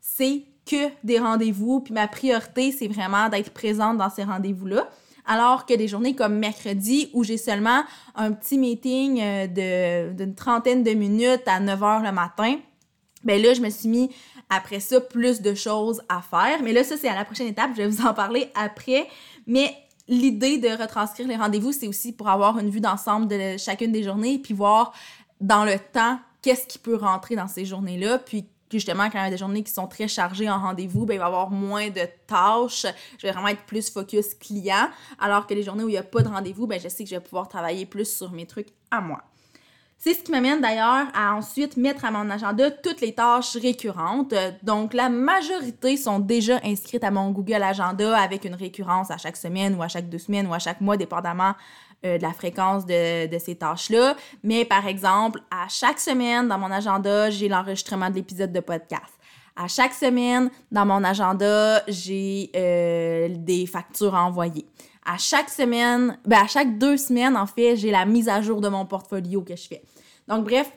c'est 0.00 0.42
que 0.66 0.90
des 1.04 1.18
rendez-vous, 1.18 1.80
puis 1.80 1.94
ma 1.94 2.08
priorité, 2.08 2.72
c'est 2.72 2.88
vraiment 2.88 3.28
d'être 3.28 3.50
présente 3.50 3.98
dans 3.98 4.10
ces 4.10 4.24
rendez-vous-là. 4.24 4.88
Alors 5.24 5.66
que 5.66 5.74
des 5.74 5.88
journées 5.88 6.14
comme 6.14 6.38
mercredi 6.38 7.10
où 7.12 7.24
j'ai 7.24 7.36
seulement 7.36 7.82
un 8.14 8.32
petit 8.32 8.58
meeting 8.58 9.20
euh, 9.20 10.12
d'une 10.12 10.34
trentaine 10.34 10.84
de 10.84 10.92
minutes 10.92 11.42
à 11.46 11.58
9 11.58 11.80
h 11.80 12.04
le 12.04 12.12
matin, 12.12 12.56
ben 13.26 13.42
là, 13.42 13.52
je 13.52 13.60
me 13.60 13.68
suis 13.68 13.88
mis 13.88 14.10
après 14.48 14.80
ça 14.80 15.00
plus 15.00 15.42
de 15.42 15.54
choses 15.54 16.00
à 16.08 16.22
faire. 16.22 16.62
Mais 16.62 16.72
là, 16.72 16.84
ça, 16.84 16.96
c'est 16.96 17.08
à 17.08 17.14
la 17.14 17.24
prochaine 17.24 17.48
étape. 17.48 17.72
Je 17.72 17.82
vais 17.82 17.88
vous 17.88 18.06
en 18.06 18.14
parler 18.14 18.50
après. 18.54 19.08
Mais 19.46 19.76
l'idée 20.08 20.58
de 20.58 20.68
retranscrire 20.68 21.28
les 21.28 21.36
rendez-vous, 21.36 21.72
c'est 21.72 21.88
aussi 21.88 22.12
pour 22.12 22.28
avoir 22.28 22.58
une 22.58 22.70
vue 22.70 22.80
d'ensemble 22.80 23.28
de 23.28 23.56
chacune 23.58 23.92
des 23.92 24.02
journées, 24.02 24.38
puis 24.38 24.54
voir 24.54 24.92
dans 25.40 25.64
le 25.64 25.78
temps 25.92 26.18
qu'est-ce 26.42 26.66
qui 26.66 26.78
peut 26.78 26.96
rentrer 26.96 27.36
dans 27.36 27.48
ces 27.48 27.64
journées-là, 27.64 28.18
puis 28.18 28.46
justement, 28.72 29.10
quand 29.10 29.18
il 29.18 29.24
y 29.24 29.26
a 29.26 29.30
des 29.30 29.36
journées 29.36 29.62
qui 29.62 29.72
sont 29.72 29.86
très 29.86 30.08
chargées 30.08 30.48
en 30.48 30.60
rendez-vous, 30.60 31.06
ben, 31.06 31.14
il 31.14 31.18
va 31.18 31.24
y 31.24 31.26
avoir 31.26 31.50
moins 31.50 31.88
de 31.88 32.02
tâches. 32.26 32.86
Je 33.18 33.26
vais 33.26 33.32
vraiment 33.32 33.48
être 33.48 33.64
plus 33.64 33.90
focus 33.90 34.34
client. 34.34 34.88
Alors 35.18 35.46
que 35.46 35.54
les 35.54 35.62
journées 35.62 35.84
où 35.84 35.88
il 35.88 35.92
n'y 35.92 35.98
a 35.98 36.02
pas 36.02 36.22
de 36.22 36.28
rendez-vous, 36.28 36.66
ben, 36.66 36.80
je 36.80 36.88
sais 36.88 37.04
que 37.04 37.10
je 37.10 37.16
vais 37.16 37.20
pouvoir 37.20 37.48
travailler 37.48 37.86
plus 37.86 38.16
sur 38.16 38.32
mes 38.32 38.46
trucs 38.46 38.68
à 38.90 39.00
moi. 39.00 39.22
C'est 39.98 40.12
ce 40.12 40.22
qui 40.22 40.30
m'amène 40.30 40.60
d'ailleurs 40.60 41.06
à 41.14 41.34
ensuite 41.34 41.76
mettre 41.76 42.04
à 42.04 42.10
mon 42.10 42.28
agenda 42.30 42.70
toutes 42.70 43.00
les 43.00 43.14
tâches 43.14 43.56
récurrentes. 43.56 44.34
Donc, 44.62 44.92
la 44.92 45.08
majorité 45.08 45.96
sont 45.96 46.18
déjà 46.18 46.60
inscrites 46.64 47.02
à 47.02 47.10
mon 47.10 47.30
Google 47.30 47.62
Agenda 47.62 48.16
avec 48.16 48.44
une 48.44 48.54
récurrence 48.54 49.10
à 49.10 49.16
chaque 49.16 49.38
semaine 49.38 49.74
ou 49.74 49.82
à 49.82 49.88
chaque 49.88 50.08
deux 50.08 50.18
semaines 50.18 50.46
ou 50.46 50.54
à 50.54 50.58
chaque 50.58 50.80
mois, 50.82 50.96
dépendamment 50.96 51.54
euh, 52.04 52.18
de 52.18 52.22
la 52.22 52.34
fréquence 52.34 52.84
de, 52.84 53.38
ces 53.38 53.56
tâches-là. 53.56 54.16
Mais 54.42 54.66
par 54.66 54.86
exemple, 54.86 55.40
à 55.50 55.66
chaque 55.68 55.98
semaine, 55.98 56.46
dans 56.46 56.58
mon 56.58 56.70
agenda, 56.70 57.30
j'ai 57.30 57.48
l'enregistrement 57.48 58.10
de 58.10 58.16
l'épisode 58.16 58.52
de 58.52 58.60
podcast. 58.60 59.14
À 59.56 59.66
chaque 59.66 59.94
semaine, 59.94 60.50
dans 60.70 60.84
mon 60.84 61.02
agenda, 61.02 61.82
j'ai 61.88 62.50
euh, 62.54 63.28
des 63.30 63.64
factures 63.64 64.14
à 64.14 64.24
envoyer. 64.24 64.66
À 65.08 65.18
chaque 65.18 65.48
semaine, 65.48 66.18
ben 66.26 66.40
à 66.42 66.46
chaque 66.48 66.78
deux 66.78 66.96
semaines, 66.96 67.36
en 67.36 67.46
fait, 67.46 67.76
j'ai 67.76 67.90
la 67.92 68.04
mise 68.04 68.28
à 68.28 68.42
jour 68.42 68.60
de 68.60 68.68
mon 68.68 68.84
portfolio 68.84 69.40
que 69.40 69.54
je 69.54 69.68
fais. 69.68 69.82
Donc, 70.26 70.44
bref, 70.44 70.70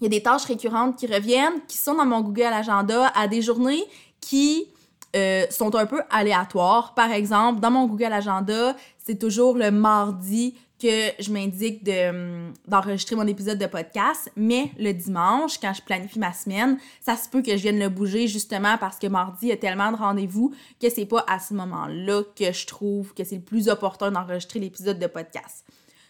il 0.00 0.04
y 0.04 0.06
a 0.06 0.10
des 0.10 0.22
tâches 0.22 0.44
récurrentes 0.46 0.96
qui 0.96 1.06
reviennent, 1.06 1.64
qui 1.68 1.78
sont 1.78 1.94
dans 1.94 2.04
mon 2.04 2.22
Google 2.22 2.52
Agenda 2.52 3.12
à 3.14 3.28
des 3.28 3.40
journées 3.40 3.84
qui 4.20 4.66
euh, 5.14 5.46
sont 5.50 5.74
un 5.76 5.86
peu 5.86 6.00
aléatoires. 6.10 6.94
Par 6.94 7.12
exemple, 7.12 7.60
dans 7.60 7.70
mon 7.70 7.86
Google 7.86 8.12
Agenda, 8.12 8.74
c'est 8.98 9.18
toujours 9.18 9.56
le 9.56 9.70
mardi 9.70 10.56
que 10.82 11.22
je 11.22 11.30
m'indique 11.30 11.88
hum, 11.88 12.52
d'enregistrer 12.66 13.14
mon 13.14 13.26
épisode 13.28 13.58
de 13.58 13.66
podcast, 13.66 14.32
mais 14.34 14.72
le 14.78 14.92
dimanche, 14.92 15.58
quand 15.60 15.72
je 15.72 15.80
planifie 15.80 16.18
ma 16.18 16.32
semaine, 16.32 16.78
ça 17.00 17.16
se 17.16 17.28
peut 17.28 17.40
que 17.40 17.52
je 17.52 17.62
vienne 17.62 17.78
le 17.78 17.88
bouger 17.88 18.26
justement 18.26 18.76
parce 18.78 18.98
que 18.98 19.06
mardi, 19.06 19.46
il 19.46 19.48
y 19.50 19.52
a 19.52 19.56
tellement 19.56 19.92
de 19.92 19.96
rendez-vous 19.96 20.52
que 20.80 20.90
c'est 20.90 21.06
pas 21.06 21.24
à 21.28 21.38
ce 21.38 21.54
moment-là 21.54 22.22
que 22.34 22.52
je 22.52 22.66
trouve 22.66 23.14
que 23.14 23.22
c'est 23.22 23.36
le 23.36 23.42
plus 23.42 23.68
opportun 23.68 24.10
d'enregistrer 24.10 24.58
l'épisode 24.58 24.98
de 24.98 25.06
podcast. 25.06 25.64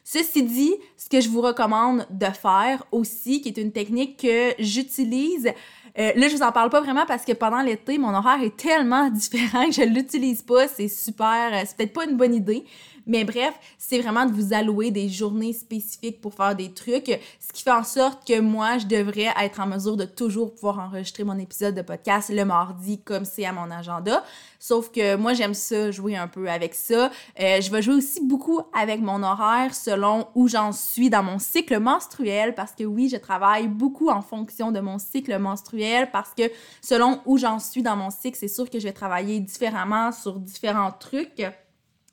Ceci 0.05 0.43
dit, 0.43 0.75
ce 0.97 1.09
que 1.09 1.21
je 1.21 1.29
vous 1.29 1.43
recommande 1.43 2.07
de 2.11 2.27
faire 2.27 2.85
aussi, 2.91 3.41
qui 3.41 3.49
est 3.51 3.59
une 3.59 3.71
technique 3.71 4.21
que 4.21 4.53
j'utilise, 4.59 5.53
euh, 5.99 6.13
là, 6.17 6.29
je 6.29 6.37
vous 6.37 6.43
en 6.43 6.53
parle 6.53 6.71
pas 6.71 6.81
vraiment 6.81 7.05
parce 7.07 7.25
que 7.25 7.33
pendant 7.33 7.61
l'été, 7.61 7.99
mon 7.99 8.15
horaire 8.15 8.43
est 8.43 8.57
tellement 8.57 9.11
différent 9.11 9.67
que 9.67 9.73
je 9.73 9.83
l'utilise 9.83 10.43
pas. 10.43 10.67
C'est 10.67 10.89
super, 10.89 11.51
euh, 11.53 11.63
c'est 11.67 11.77
peut-être 11.77 11.93
pas 11.93 12.05
une 12.05 12.17
bonne 12.17 12.35
idée. 12.35 12.65
Mais 13.07 13.25
bref, 13.25 13.55
c'est 13.79 14.01
vraiment 14.01 14.27
de 14.27 14.33
vous 14.33 14.53
allouer 14.53 14.91
des 14.91 15.09
journées 15.09 15.53
spécifiques 15.53 16.21
pour 16.21 16.35
faire 16.35 16.55
des 16.55 16.73
trucs, 16.73 17.19
ce 17.41 17.53
qui 17.53 17.63
fait 17.63 17.73
en 17.73 17.85
sorte 17.85 18.27
que 18.27 18.41
moi, 18.41 18.79
je 18.79 18.87
devrais 18.87 19.29
être 19.41 19.61
en 19.61 19.67
mesure 19.67 19.97
de 19.97 20.05
toujours 20.05 20.55
pouvoir 20.55 20.79
enregistrer 20.79 21.25
mon 21.25 21.39
épisode 21.39 21.75
de 21.75 21.83
podcast 21.83 22.31
le 22.33 22.45
mardi 22.45 23.01
comme 23.01 23.25
c'est 23.25 23.45
à 23.45 23.53
mon 23.53 23.71
agenda. 23.71 24.23
Sauf 24.59 24.93
que 24.93 25.17
moi, 25.17 25.35
j'aime 25.35 25.55
ça, 25.55 25.91
jouer 25.91 26.17
un 26.17 26.29
peu 26.29 26.49
avec 26.49 26.75
ça. 26.75 27.11
Euh, 27.41 27.61
je 27.61 27.71
vais 27.71 27.83
jouer 27.83 27.97
aussi 27.97 28.25
beaucoup 28.25 28.61
avec 28.73 29.01
mon 29.01 29.23
horaire 29.23 29.75
selon 29.75 30.29
où 30.37 30.47
j'en 30.47 30.71
suis 30.71 31.11
dans 31.11 31.25
mon 31.25 31.41
cycle 31.41 31.79
menstruel 31.81 32.55
parce 32.55 32.73
que 32.73 32.85
oui, 32.85 33.09
je 33.09 33.17
travaille 33.17 33.67
beaucoup 33.67 34.09
en 34.09 34.23
fonction 34.23 34.71
de 34.71 34.79
mon 34.79 34.99
cycle 34.99 35.37
menstruel 35.39 36.11
parce 36.13 36.33
que 36.35 36.45
selon 36.81 37.21
où 37.27 37.39
j'en 37.39 37.59
suis 37.59 37.83
dans 37.83 37.97
mon 37.97 38.11
cycle, 38.11 38.39
c'est 38.39 38.49
sûr 38.49 38.71
que 38.71 38.79
je 38.79 38.85
vais 38.85 38.93
travailler 38.93 39.41
différemment 39.41 40.13
sur 40.13 40.39
différents 40.39 40.93
trucs. 40.93 41.43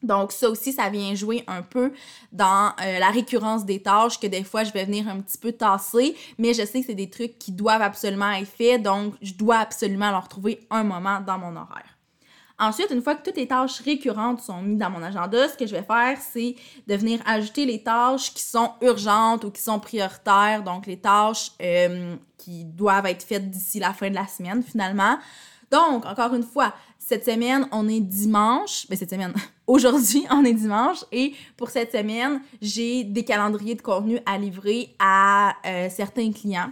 Donc 0.01 0.31
ça 0.31 0.49
aussi, 0.49 0.71
ça 0.71 0.89
vient 0.89 1.13
jouer 1.15 1.43
un 1.47 1.61
peu 1.61 1.91
dans 2.31 2.71
euh, 2.81 2.99
la 2.99 3.09
récurrence 3.09 3.65
des 3.65 3.81
tâches 3.81 4.19
que 4.19 4.27
des 4.27 4.43
fois 4.43 4.63
je 4.63 4.71
vais 4.71 4.85
venir 4.85 5.07
un 5.07 5.19
petit 5.19 5.37
peu 5.37 5.51
tasser, 5.51 6.15
mais 6.37 6.53
je 6.53 6.65
sais 6.65 6.81
que 6.81 6.87
c'est 6.87 6.95
des 6.95 7.09
trucs 7.09 7.37
qui 7.37 7.51
doivent 7.51 7.81
absolument 7.81 8.31
être 8.31 8.47
faits, 8.47 8.81
donc 8.81 9.13
je 9.21 9.33
dois 9.33 9.57
absolument 9.57 10.11
leur 10.11 10.27
trouver 10.27 10.61
un 10.69 10.83
moment 10.83 11.19
dans 11.19 11.37
mon 11.37 11.55
horaire. 11.55 11.97
Ensuite, 12.61 12.91
une 12.91 13.01
fois 13.01 13.15
que 13.15 13.23
toutes 13.23 13.37
les 13.37 13.47
tâches 13.47 13.79
récurrentes 13.79 14.41
sont 14.41 14.61
mises 14.61 14.77
dans 14.77 14.89
mon 14.89 15.01
agenda, 15.01 15.47
ce 15.47 15.55
que 15.55 15.65
je 15.65 15.71
vais 15.71 15.83
faire, 15.83 16.17
c'est 16.19 16.55
de 16.87 16.95
venir 16.95 17.21
ajouter 17.25 17.65
les 17.65 17.81
tâches 17.81 18.33
qui 18.33 18.43
sont 18.43 18.71
urgentes 18.81 19.45
ou 19.45 19.51
qui 19.51 19.61
sont 19.61 19.79
prioritaires, 19.79 20.61
donc 20.63 20.85
les 20.85 20.97
tâches 20.97 21.51
euh, 21.61 22.17
qui 22.37 22.65
doivent 22.65 23.05
être 23.05 23.23
faites 23.23 23.49
d'ici 23.49 23.79
la 23.79 23.93
fin 23.93 24.09
de 24.09 24.15
la 24.15 24.27
semaine 24.27 24.61
finalement. 24.61 25.17
Donc, 25.71 26.05
encore 26.05 26.33
une 26.33 26.43
fois, 26.43 26.73
cette 26.97 27.25
semaine, 27.25 27.67
on 27.71 27.87
est 27.87 27.99
dimanche. 27.99 28.85
Mais 28.89 28.95
ben, 28.95 28.99
cette 28.99 29.09
semaine, 29.11 29.33
aujourd'hui, 29.67 30.25
on 30.31 30.43
est 30.43 30.53
dimanche. 30.53 31.05
Et 31.11 31.33
pour 31.57 31.69
cette 31.69 31.91
semaine, 31.91 32.41
j'ai 32.61 33.03
des 33.03 33.23
calendriers 33.23 33.75
de 33.75 33.81
contenu 33.81 34.19
à 34.25 34.37
livrer 34.37 34.95
à 34.99 35.55
euh, 35.65 35.89
certains 35.89 36.31
clients. 36.31 36.71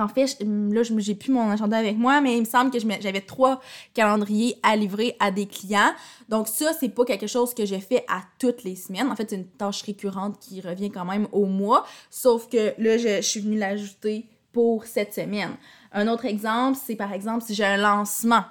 En 0.00 0.08
fait, 0.08 0.38
là, 0.40 0.82
j'ai 0.82 1.14
plus 1.14 1.30
mon 1.30 1.50
agenda 1.50 1.76
avec 1.76 1.98
moi, 1.98 2.22
mais 2.22 2.34
il 2.36 2.40
me 2.40 2.46
semble 2.46 2.70
que 2.70 2.78
j'avais 2.78 3.20
trois 3.20 3.60
calendriers 3.92 4.56
à 4.62 4.74
livrer 4.74 5.14
à 5.20 5.30
des 5.30 5.46
clients. 5.46 5.92
Donc 6.30 6.48
ça, 6.48 6.72
c'est 6.78 6.88
pas 6.88 7.04
quelque 7.04 7.26
chose 7.26 7.52
que 7.52 7.66
je 7.66 7.76
fais 7.76 8.02
à 8.08 8.22
toutes 8.38 8.64
les 8.64 8.76
semaines. 8.76 9.08
En 9.08 9.16
fait, 9.16 9.28
c'est 9.28 9.36
une 9.36 9.46
tâche 9.46 9.82
récurrente 9.82 10.38
qui 10.40 10.62
revient 10.62 10.90
quand 10.90 11.04
même 11.04 11.28
au 11.32 11.44
mois. 11.44 11.84
Sauf 12.08 12.48
que 12.48 12.72
là, 12.78 12.96
je 12.96 13.20
suis 13.20 13.40
venue 13.40 13.58
l'ajouter 13.58 14.26
pour 14.52 14.86
cette 14.86 15.12
semaine. 15.12 15.56
Un 15.92 16.08
autre 16.08 16.24
exemple, 16.24 16.78
c'est 16.84 16.96
par 16.96 17.12
exemple 17.12 17.44
si 17.44 17.54
j'ai 17.54 17.64
un 17.64 17.76
lancement 17.76 18.44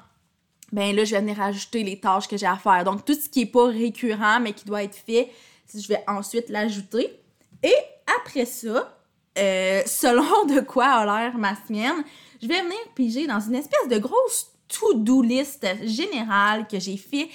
ben 0.71 0.95
là, 0.95 1.03
je 1.03 1.15
vais 1.15 1.21
venir 1.21 1.37
rajouter 1.37 1.83
les 1.83 1.99
tâches 1.99 2.27
que 2.27 2.37
j'ai 2.37 2.45
à 2.45 2.55
faire. 2.55 2.83
Donc, 2.83 3.05
tout 3.05 3.13
ce 3.13 3.29
qui 3.29 3.39
n'est 3.39 3.45
pas 3.47 3.67
récurrent, 3.67 4.39
mais 4.39 4.53
qui 4.53 4.65
doit 4.65 4.83
être 4.83 4.95
fait, 4.95 5.29
je 5.73 5.87
vais 5.87 6.03
ensuite 6.07 6.49
l'ajouter. 6.49 7.19
Et 7.63 7.75
après 8.21 8.45
ça, 8.45 8.95
euh, 9.37 9.81
selon 9.85 10.45
de 10.45 10.61
quoi 10.61 10.85
a 10.85 11.05
l'air 11.05 11.37
ma 11.37 11.55
semaine, 11.67 12.03
je 12.41 12.47
vais 12.47 12.61
venir 12.61 12.77
piger 12.95 13.27
dans 13.27 13.39
une 13.39 13.55
espèce 13.55 13.87
de 13.89 13.97
grosse 13.97 14.51
to-do 14.67 15.21
list 15.21 15.65
générale 15.83 16.67
que 16.67 16.79
j'ai 16.79 16.97
fait 16.97 17.29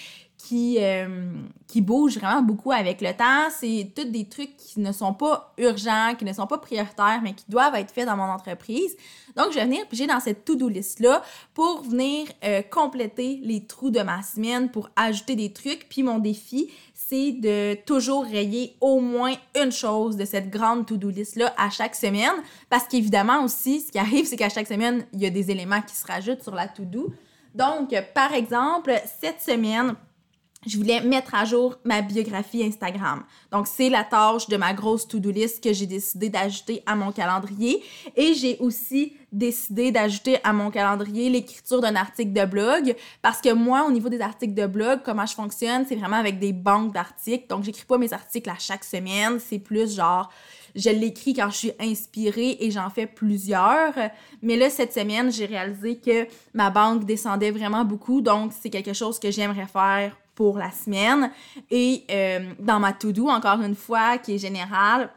qui, 0.45 0.77
euh, 0.79 1.33
qui 1.67 1.81
bouge 1.81 2.19
vraiment 2.19 2.43
beaucoup 2.43 2.71
avec 2.71 3.01
le 3.01 3.13
temps. 3.15 3.49
C'est 3.51 3.91
tous 3.97 4.05
des 4.05 4.29
trucs 4.29 4.57
qui 4.59 4.81
ne 4.81 4.93
sont 4.93 5.15
pas 5.15 5.55
urgents, 5.57 6.15
qui 6.19 6.25
ne 6.25 6.33
sont 6.33 6.47
pas 6.47 6.59
prioritaires, 6.59 7.21
mais 7.23 7.33
qui 7.33 7.45
doivent 7.49 7.75
être 7.77 7.91
faits 7.91 8.07
dans 8.07 8.17
mon 8.17 8.25
entreprise. 8.25 8.95
Donc, 9.37 9.47
je 9.51 9.55
vais 9.55 9.65
venir 9.65 9.89
piger 9.89 10.07
dans 10.07 10.21
cette 10.21 10.45
to-do 10.45 10.69
list-là 10.69 11.23
pour 11.55 11.83
venir 11.83 12.29
euh, 12.45 12.61
compléter 12.63 13.41
les 13.43 13.65
trous 13.65 13.91
de 13.91 14.01
ma 14.01 14.23
semaine, 14.23 14.71
pour 14.71 14.91
ajouter 14.97 15.35
des 15.35 15.53
trucs. 15.53 15.89
Puis 15.89 16.03
mon 16.03 16.19
défi, 16.19 16.71
c'est 16.93 17.33
de 17.33 17.75
toujours 17.87 18.25
rayer 18.25 18.77
au 18.81 19.01
moins 19.01 19.33
une 19.61 19.73
chose 19.73 20.17
de 20.17 20.27
cette 20.27 20.51
grande 20.51 20.85
to-do 20.85 21.09
list-là 21.09 21.55
à 21.57 21.71
chaque 21.71 21.95
semaine. 21.95 22.35
Parce 22.69 22.87
qu'évidemment 22.87 23.43
aussi, 23.45 23.81
ce 23.81 23.91
qui 23.91 23.99
arrive, 23.99 24.27
c'est 24.27 24.37
qu'à 24.37 24.51
chaque 24.51 24.69
semaine, 24.69 25.07
il 25.15 25.21
y 25.21 25.27
a 25.27 25.31
des 25.31 25.51
éléments 25.51 25.81
qui 25.81 25.97
se 25.97 26.07
rajoutent 26.07 26.43
sur 26.43 26.55
la 26.55 26.69
to-do. 26.69 27.13
Donc, 27.55 27.95
par 28.15 28.35
exemple, 28.35 28.93
cette 29.21 29.41
semaine, 29.41 29.95
je 30.67 30.77
voulais 30.77 31.01
mettre 31.01 31.35
à 31.35 31.45
jour 31.45 31.77
ma 31.85 32.01
biographie 32.03 32.65
Instagram. 32.65 33.25
Donc, 33.51 33.67
c'est 33.67 33.91
la 33.91 34.05
tâche 34.05 34.49
de 34.49 34.57
ma 34.57 34.73
grosse 34.73 35.07
to-do 35.07 35.31
list 35.31 35.63
que 35.63 35.73
j'ai 35.73 35.87
décidé 35.87 36.29
d'ajouter 36.29 36.83
à 36.87 36.97
mon 36.97 37.13
calendrier. 37.13 37.83
Et 38.17 38.35
j'ai 38.35 38.57
aussi 38.59 39.15
décidé 39.33 39.91
d'ajouter 39.91 40.39
à 40.45 40.53
mon 40.53 40.71
calendrier 40.71 41.29
l'écriture 41.29 41.81
d'un 41.81 41.97
article 41.97 42.33
de 42.33 42.45
blog 42.45 42.95
parce 43.21 43.41
que 43.41 43.53
moi, 43.53 43.85
au 43.87 43.91
niveau 43.91 44.09
des 44.09 44.21
articles 44.21 44.55
de 44.55 44.67
blog, 44.67 45.01
comment 45.05 45.27
je 45.27 45.35
fonctionne, 45.35 45.85
c'est 45.89 45.97
vraiment 45.97 46.17
avec 46.17 46.39
des 46.39 46.53
banques 46.53 46.93
d'articles. 46.93 47.47
Donc, 47.49 47.65
j'écris 47.65 47.85
pas 47.85 47.99
mes 47.99 48.13
articles 48.13 48.49
à 48.49 48.59
chaque 48.59 48.85
semaine. 48.85 49.39
C'est 49.41 49.59
plus 49.59 49.97
genre, 49.97 50.31
je 50.75 50.91
l'écris 50.91 51.35
quand 51.35 51.51
je 51.51 51.57
suis 51.57 51.73
inspirée 51.81 52.57
et 52.61 52.71
j'en 52.71 52.91
fais 52.91 53.07
plusieurs. 53.07 53.93
Mais 54.43 54.57
là, 54.57 54.71
cette 54.71 54.93
semaine, 54.93 55.31
j'ai 55.33 55.47
réalisé 55.47 55.99
que 55.99 56.27
ma 56.53 56.71
banque 56.71 57.05
descendait 57.05 57.51
vraiment 57.51 57.85
beaucoup. 57.85 58.21
Donc, 58.21 58.53
c'est 58.59 58.71
quelque 58.71 58.93
chose 58.93 59.19
que 59.19 59.31
j'aimerais 59.31 59.67
faire 59.67 60.17
pour 60.35 60.59
la 60.59 60.71
semaine. 60.71 61.31
Et 61.71 62.05
euh, 62.11 62.53
dans 62.59 62.81
ma 62.81 62.93
to-do, 62.93 63.29
encore 63.29 63.61
une 63.61 63.75
fois, 63.75 64.19
qui 64.19 64.35
est 64.35 64.39
générale, 64.39 65.11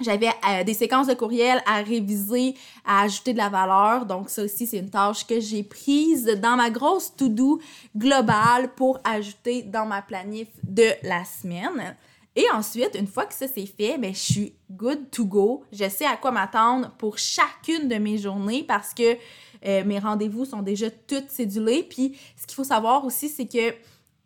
j'avais 0.00 0.28
euh, 0.28 0.62
des 0.62 0.74
séquences 0.74 1.06
de 1.06 1.14
courriels 1.14 1.62
à 1.66 1.76
réviser, 1.82 2.54
à 2.84 3.02
ajouter 3.02 3.32
de 3.32 3.38
la 3.38 3.48
valeur. 3.48 4.04
Donc 4.04 4.28
ça 4.28 4.42
aussi, 4.42 4.66
c'est 4.66 4.78
une 4.78 4.90
tâche 4.90 5.26
que 5.26 5.40
j'ai 5.40 5.62
prise 5.62 6.26
dans 6.42 6.56
ma 6.56 6.70
grosse 6.70 7.14
to-do 7.16 7.60
globale 7.96 8.74
pour 8.74 9.00
ajouter 9.04 9.62
dans 9.62 9.86
ma 9.86 10.02
planif 10.02 10.48
de 10.62 10.88
la 11.02 11.24
semaine. 11.24 11.96
Et 12.38 12.44
ensuite, 12.52 12.94
une 12.94 13.06
fois 13.06 13.24
que 13.24 13.32
ça 13.32 13.46
c'est 13.48 13.64
fait, 13.64 13.96
ben, 13.96 14.12
je 14.12 14.20
suis 14.20 14.52
good 14.70 15.10
to 15.10 15.24
go. 15.24 15.64
Je 15.72 15.88
sais 15.88 16.04
à 16.04 16.18
quoi 16.18 16.30
m'attendre 16.30 16.90
pour 16.98 17.16
chacune 17.16 17.88
de 17.88 17.94
mes 17.94 18.18
journées 18.18 18.62
parce 18.62 18.92
que 18.92 19.16
euh, 19.64 19.82
mes 19.86 19.98
rendez-vous 19.98 20.44
sont 20.44 20.60
déjà 20.60 20.90
toutes 20.90 21.30
cédulés. 21.30 21.82
Puis 21.82 22.18
ce 22.36 22.46
qu'il 22.46 22.54
faut 22.54 22.64
savoir 22.64 23.06
aussi, 23.06 23.30
c'est 23.30 23.46
que 23.46 23.74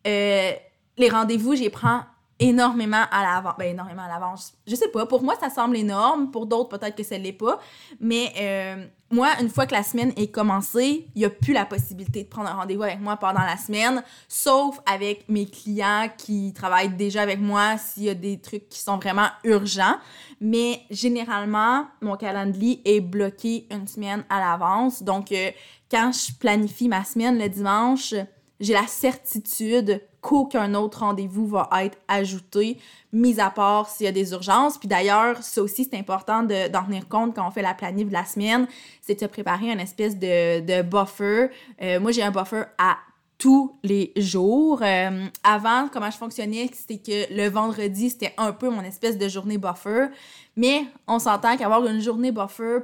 euh, 0.07 0.52
les 0.97 1.09
rendez-vous, 1.09 1.54
j'y 1.54 1.71
prends 1.71 2.02
énormément 2.40 3.04
à 3.11 3.23
l'avance. 3.23 3.54
Ben, 3.59 3.69
énormément 3.69 4.02
à 4.02 4.09
l'avance. 4.09 4.54
Je 4.66 4.75
sais 4.75 4.88
pas. 4.88 5.07
Pour 5.07 5.23
moi, 5.23 5.35
ça 5.38 5.50
semble 5.50 5.76
énorme. 5.76 6.30
Pour 6.30 6.47
d'autres, 6.47 6.71
peut-être 6.71 6.97
que 6.97 7.02
ça 7.02 7.19
l'est 7.19 7.33
pas. 7.33 7.61
Mais 8.00 8.33
euh, 8.38 8.87
moi, 9.11 9.28
une 9.40 9.50
fois 9.50 9.66
que 9.66 9.75
la 9.75 9.83
semaine 9.83 10.12
est 10.16 10.28
commencée, 10.28 11.07
il 11.14 11.19
n'y 11.19 11.25
a 11.26 11.30
plus 11.30 11.52
la 11.52 11.66
possibilité 11.66 12.25
de 12.25 12.28
prendre 12.28 12.49
un 12.49 12.54
rendez-vous 12.54 12.83
avec 12.83 13.00
moi 13.00 13.16
pendant 13.19 13.42
la 13.42 13.59
semaine, 13.59 14.02
sauf 14.26 14.80
avec 14.87 15.28
mes 15.28 15.47
clients 15.47 16.09
qui 16.16 16.52
travaillent 16.54 16.97
déjà 16.97 17.23
avec 17.23 17.40
moi 17.40 17.76
s'il 17.76 18.04
y 18.04 18.09
a 18.09 18.14
des 18.14 18.40
trucs 18.40 18.69
qui 18.71 18.80
sont 18.80 18.97
vraiment 18.97 19.28
urgents. 19.45 19.97
Mais 20.40 20.80
généralement, 20.90 21.87
mon 22.00 22.16
calendrier 22.16 22.80
est 22.87 23.00
bloqué 23.00 23.66
une 23.71 23.87
semaine 23.87 24.25
à 24.30 24.40
l'avance. 24.40 25.02
Donc, 25.02 25.30
euh, 25.33 25.50
quand 25.90 26.12
je 26.12 26.33
planifie 26.38 26.88
ma 26.88 27.04
semaine 27.04 27.38
le 27.38 27.49
dimanche, 27.49 28.14
j'ai 28.60 28.74
la 28.74 28.86
certitude 28.86 30.02
qu'aucun 30.20 30.74
autre 30.74 31.00
rendez-vous 31.00 31.46
va 31.46 31.68
être 31.82 31.98
ajouté, 32.06 32.78
mis 33.12 33.40
à 33.40 33.50
part 33.50 33.88
s'il 33.88 34.04
y 34.04 34.08
a 34.08 34.12
des 34.12 34.32
urgences. 34.32 34.76
Puis 34.76 34.86
d'ailleurs, 34.88 35.42
ça 35.42 35.62
aussi, 35.62 35.88
c'est 35.90 35.98
important 35.98 36.42
d'en 36.42 36.84
tenir 36.84 37.08
compte 37.08 37.34
quand 37.34 37.46
on 37.46 37.50
fait 37.50 37.62
la 37.62 37.74
planif 37.74 38.08
de 38.08 38.12
la 38.12 38.24
semaine, 38.24 38.66
c'est 39.00 39.14
de 39.14 39.20
se 39.20 39.24
préparer 39.24 39.70
une 39.70 39.80
espèce 39.80 40.18
de, 40.18 40.60
de 40.60 40.82
buffer. 40.82 41.48
Euh, 41.80 42.00
moi, 42.00 42.12
j'ai 42.12 42.22
un 42.22 42.30
buffer 42.30 42.64
à 42.76 42.98
tous 43.38 43.74
les 43.82 44.12
jours. 44.16 44.80
Euh, 44.82 45.26
avant, 45.42 45.88
comment 45.90 46.10
je 46.10 46.18
fonctionnais, 46.18 46.70
c'était 46.74 46.98
que 46.98 47.34
le 47.34 47.48
vendredi, 47.48 48.10
c'était 48.10 48.34
un 48.36 48.52
peu 48.52 48.68
mon 48.68 48.82
espèce 48.82 49.16
de 49.16 49.26
journée 49.28 49.56
buffer. 49.56 50.08
Mais 50.56 50.84
on 51.08 51.18
s'entend 51.18 51.56
qu'avoir 51.56 51.84
une 51.86 52.00
journée 52.00 52.30
buffer, 52.30 52.80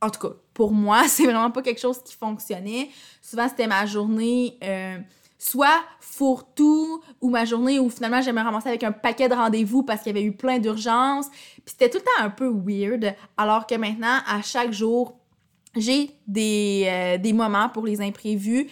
en 0.00 0.10
tout 0.10 0.20
cas, 0.20 0.34
pour 0.54 0.72
moi, 0.72 1.04
c'est 1.08 1.24
vraiment 1.24 1.50
pas 1.50 1.62
quelque 1.62 1.80
chose 1.80 2.02
qui 2.02 2.14
fonctionnait. 2.14 2.90
Souvent, 3.22 3.48
c'était 3.48 3.66
ma 3.66 3.86
journée 3.86 4.58
euh, 4.62 4.98
soit 5.38 5.82
fourre-tout 6.00 7.00
ou 7.20 7.30
ma 7.30 7.44
journée 7.44 7.78
où 7.78 7.88
finalement 7.88 8.20
j'allais 8.20 8.38
me 8.38 8.44
ramasser 8.44 8.68
avec 8.68 8.82
un 8.82 8.92
paquet 8.92 9.28
de 9.28 9.34
rendez-vous 9.34 9.84
parce 9.84 10.02
qu'il 10.02 10.14
y 10.14 10.18
avait 10.18 10.26
eu 10.26 10.32
plein 10.32 10.58
d'urgences. 10.58 11.28
Puis 11.30 11.62
c'était 11.66 11.88
tout 11.88 11.98
le 11.98 12.04
temps 12.04 12.24
un 12.24 12.30
peu 12.30 12.48
weird. 12.48 13.14
Alors 13.36 13.66
que 13.66 13.76
maintenant, 13.76 14.18
à 14.26 14.42
chaque 14.42 14.72
jour, 14.72 15.16
j'ai 15.76 16.10
des, 16.26 16.84
euh, 16.86 17.18
des 17.18 17.32
moments 17.32 17.68
pour 17.68 17.86
les 17.86 18.00
imprévus. 18.00 18.68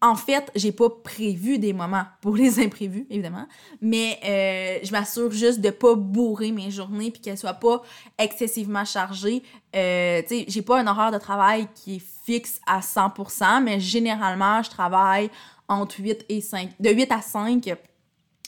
En 0.00 0.14
fait, 0.14 0.50
j'ai 0.54 0.70
pas 0.70 0.88
prévu 0.90 1.58
des 1.58 1.72
moments 1.72 2.04
pour 2.20 2.36
les 2.36 2.60
imprévus, 2.60 3.06
évidemment, 3.10 3.48
mais 3.80 4.18
euh, 4.24 4.78
je 4.86 4.92
m'assure 4.92 5.32
juste 5.32 5.60
de 5.60 5.70
pas 5.70 5.96
bourrer 5.96 6.52
mes 6.52 6.70
journées 6.70 7.10
puis 7.10 7.20
qu'elles 7.20 7.38
soient 7.38 7.54
pas 7.54 7.82
excessivement 8.16 8.84
chargées. 8.84 9.42
Euh, 9.74 10.22
tu 10.22 10.28
sais, 10.28 10.44
j'ai 10.46 10.62
pas 10.62 10.80
un 10.80 10.86
horaire 10.86 11.10
de 11.10 11.18
travail 11.18 11.66
qui 11.74 11.96
est 11.96 12.02
fixe 12.24 12.60
à 12.64 12.78
100%, 12.78 13.62
mais 13.64 13.80
généralement, 13.80 14.62
je 14.62 14.70
travaille 14.70 15.30
entre 15.68 16.00
8 16.00 16.26
et 16.28 16.40
5, 16.40 16.70
de 16.78 16.90
8 16.90 17.10
à 17.10 17.20
5 17.20 17.76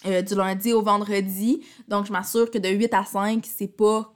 euh, 0.06 0.22
du 0.22 0.34
lundi 0.36 0.72
au 0.72 0.82
vendredi. 0.82 1.66
Donc, 1.88 2.06
je 2.06 2.12
m'assure 2.12 2.48
que 2.50 2.58
de 2.58 2.68
8 2.68 2.94
à 2.94 3.04
5, 3.04 3.44
c'est 3.44 3.76
pas 3.76 4.14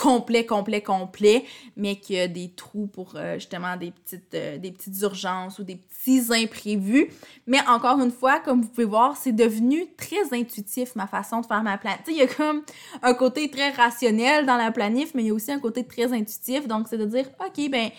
complet, 0.00 0.46
complet, 0.46 0.82
complet, 0.82 1.44
mais 1.76 1.96
qu'il 1.96 2.16
y 2.16 2.20
a 2.20 2.28
des 2.28 2.50
trous 2.50 2.86
pour 2.86 3.12
euh, 3.16 3.34
justement 3.34 3.76
des 3.76 3.90
petites, 3.90 4.34
euh, 4.34 4.56
des 4.56 4.72
petites 4.72 4.98
urgences 5.02 5.58
ou 5.58 5.62
des 5.62 5.76
petits 5.76 6.24
imprévus. 6.30 7.10
Mais 7.46 7.58
encore 7.68 8.00
une 8.00 8.10
fois, 8.10 8.40
comme 8.40 8.62
vous 8.62 8.68
pouvez 8.68 8.86
voir, 8.86 9.16
c'est 9.18 9.32
devenu 9.32 9.94
très 9.96 10.32
intuitif 10.32 10.96
ma 10.96 11.06
façon 11.06 11.42
de 11.42 11.46
faire 11.46 11.62
ma 11.62 11.76
planif. 11.76 12.00
Il 12.08 12.16
y 12.16 12.22
a 12.22 12.26
comme 12.26 12.62
un 13.02 13.12
côté 13.12 13.50
très 13.50 13.70
rationnel 13.70 14.46
dans 14.46 14.56
la 14.56 14.72
planif, 14.72 15.12
mais 15.14 15.22
il 15.22 15.28
y 15.28 15.30
a 15.30 15.34
aussi 15.34 15.52
un 15.52 15.60
côté 15.60 15.86
très 15.86 16.10
intuitif. 16.12 16.66
Donc, 16.66 16.86
c'est 16.88 16.98
de 16.98 17.04
dire, 17.04 17.26
OK, 17.38 17.70
ben, 17.70 17.90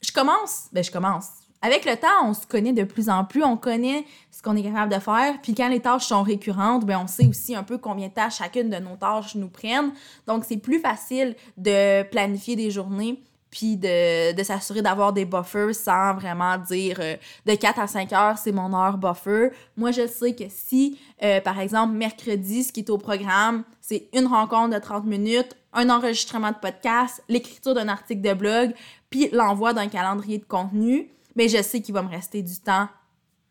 je 0.00 0.12
commence, 0.12 0.68
ben, 0.72 0.82
je 0.82 0.90
commence 0.90 1.39
avec 1.62 1.84
le 1.84 1.96
temps, 1.96 2.08
on 2.24 2.34
se 2.34 2.46
connaît 2.46 2.72
de 2.72 2.84
plus 2.84 3.08
en 3.10 3.24
plus, 3.24 3.44
on 3.44 3.56
connaît 3.56 4.04
ce 4.30 4.42
qu'on 4.42 4.56
est 4.56 4.62
capable 4.62 4.92
de 4.92 4.98
faire. 4.98 5.40
Puis 5.42 5.54
quand 5.54 5.68
les 5.68 5.80
tâches 5.80 6.06
sont 6.06 6.22
récurrentes, 6.22 6.86
ben 6.86 7.00
on 7.02 7.06
sait 7.06 7.26
aussi 7.26 7.54
un 7.54 7.62
peu 7.62 7.76
combien 7.76 8.08
de 8.08 8.14
tâches 8.14 8.38
chacune 8.38 8.70
de 8.70 8.76
nos 8.76 8.96
tâches 8.96 9.34
nous 9.34 9.48
prennent. 9.48 9.92
Donc 10.26 10.44
c'est 10.46 10.56
plus 10.56 10.80
facile 10.80 11.36
de 11.58 12.02
planifier 12.04 12.56
des 12.56 12.70
journées 12.70 13.22
puis 13.50 13.76
de, 13.76 14.32
de 14.32 14.42
s'assurer 14.42 14.80
d'avoir 14.80 15.12
des 15.12 15.24
buffers 15.24 15.74
sans 15.74 16.14
vraiment 16.14 16.56
dire 16.56 16.98
euh, 17.00 17.16
de 17.46 17.54
4 17.54 17.80
à 17.80 17.86
5 17.86 18.12
heures, 18.12 18.38
c'est 18.38 18.52
mon 18.52 18.72
heure 18.72 18.96
buffer. 18.96 19.50
Moi, 19.76 19.90
je 19.90 20.06
sais 20.06 20.34
que 20.34 20.44
si, 20.48 20.98
euh, 21.22 21.40
par 21.40 21.58
exemple, 21.58 21.92
mercredi, 21.94 22.62
ce 22.62 22.72
qui 22.72 22.80
est 22.80 22.90
au 22.90 22.98
programme, 22.98 23.64
c'est 23.80 24.08
une 24.14 24.26
rencontre 24.26 24.74
de 24.74 24.80
30 24.80 25.04
minutes, 25.04 25.56
un 25.72 25.90
enregistrement 25.90 26.50
de 26.50 26.56
podcast, 26.56 27.22
l'écriture 27.28 27.74
d'un 27.74 27.88
article 27.88 28.22
de 28.22 28.34
blog, 28.34 28.72
puis 29.10 29.28
l'envoi 29.32 29.72
d'un 29.72 29.88
calendrier 29.88 30.38
de 30.38 30.44
contenu, 30.44 31.10
mais 31.36 31.48
je 31.48 31.62
sais 31.62 31.80
qu'il 31.80 31.94
va 31.94 32.02
me 32.02 32.08
rester 32.08 32.42
du 32.42 32.58
temps 32.58 32.88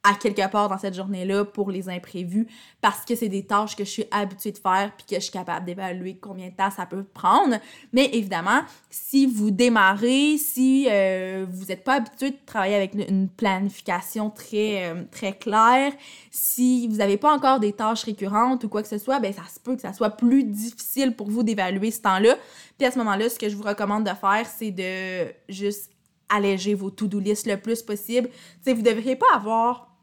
à 0.03 0.13
quelque 0.13 0.49
part 0.49 0.69
dans 0.69 0.77
cette 0.77 0.95
journée-là 0.95 1.43
pour 1.43 1.71
les 1.71 1.89
imprévus 1.89 2.47
parce 2.81 3.03
que 3.03 3.15
c'est 3.15 3.27
des 3.27 3.43
tâches 3.43 3.75
que 3.75 3.83
je 3.83 3.89
suis 3.89 4.05
habituée 4.11 4.51
de 4.51 4.57
faire 4.57 4.91
puis 4.95 5.05
que 5.05 5.15
je 5.15 5.21
suis 5.21 5.31
capable 5.31 5.65
d'évaluer 5.65 6.17
combien 6.19 6.47
de 6.47 6.53
temps 6.53 6.71
ça 6.71 6.85
peut 6.85 7.03
prendre. 7.03 7.57
Mais 7.91 8.09
évidemment, 8.13 8.61
si 8.89 9.25
vous 9.25 9.51
démarrez, 9.51 10.37
si 10.37 10.87
euh, 10.89 11.45
vous 11.49 11.65
n'êtes 11.65 11.83
pas 11.83 11.95
habitué 11.95 12.31
de 12.31 12.37
travailler 12.45 12.75
avec 12.75 12.93
une 12.93 13.27
planification 13.27 14.29
très, 14.29 14.89
euh, 14.89 15.03
très 15.11 15.33
claire, 15.33 15.91
si 16.31 16.87
vous 16.87 16.97
n'avez 16.97 17.17
pas 17.17 17.33
encore 17.33 17.59
des 17.59 17.73
tâches 17.73 18.03
récurrentes 18.03 18.63
ou 18.63 18.69
quoi 18.69 18.81
que 18.81 18.87
ce 18.87 18.97
soit, 18.97 19.19
ben 19.19 19.33
ça 19.33 19.43
se 19.53 19.59
peut 19.59 19.75
que 19.75 19.81
ça 19.81 19.91
soit 19.91 20.11
plus 20.11 20.45
difficile 20.45 21.13
pour 21.13 21.29
vous 21.29 21.43
d'évaluer 21.43 21.91
ce 21.91 22.01
temps-là. 22.01 22.35
Puis 22.77 22.87
à 22.87 22.91
ce 22.91 22.97
moment-là, 22.99 23.27
ce 23.27 23.37
que 23.37 23.49
je 23.49 23.55
vous 23.57 23.63
recommande 23.63 24.05
de 24.05 24.15
faire, 24.15 24.45
c'est 24.45 24.71
de 24.71 25.33
juste 25.49 25.91
alléger 26.29 26.73
vos 26.73 26.91
to-do 26.91 27.19
list 27.19 27.47
le 27.47 27.57
plus 27.57 27.81
possible. 27.81 28.29
vous 28.65 28.73
ne 28.73 28.81
devriez 28.81 29.15
pas 29.15 29.27
avoir 29.33 29.95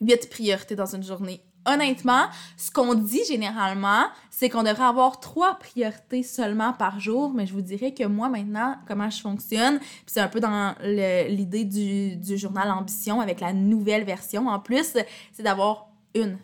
huit 0.00 0.28
priorités 0.28 0.76
dans 0.76 0.94
une 0.94 1.02
journée. 1.02 1.40
Honnêtement, 1.64 2.26
ce 2.56 2.72
qu'on 2.72 2.94
dit 2.94 3.24
généralement, 3.24 4.06
c'est 4.30 4.48
qu'on 4.48 4.64
devrait 4.64 4.84
avoir 4.84 5.20
trois 5.20 5.60
priorités 5.60 6.24
seulement 6.24 6.72
par 6.72 6.98
jour, 6.98 7.32
mais 7.32 7.46
je 7.46 7.52
vous 7.52 7.60
dirais 7.60 7.94
que 7.94 8.04
moi 8.04 8.28
maintenant, 8.28 8.76
comment 8.88 9.08
je 9.08 9.20
fonctionne, 9.20 9.78
c'est 10.06 10.18
un 10.18 10.26
peu 10.26 10.40
dans 10.40 10.74
l'idée 10.82 11.64
du, 11.64 12.16
du 12.16 12.36
journal 12.36 12.68
Ambition 12.68 13.20
avec 13.20 13.38
la 13.38 13.52
nouvelle 13.52 14.04
version 14.04 14.48
en 14.48 14.58
plus, 14.58 14.96
c'est 15.32 15.42
d'avoir 15.44 15.86
une 16.16 16.36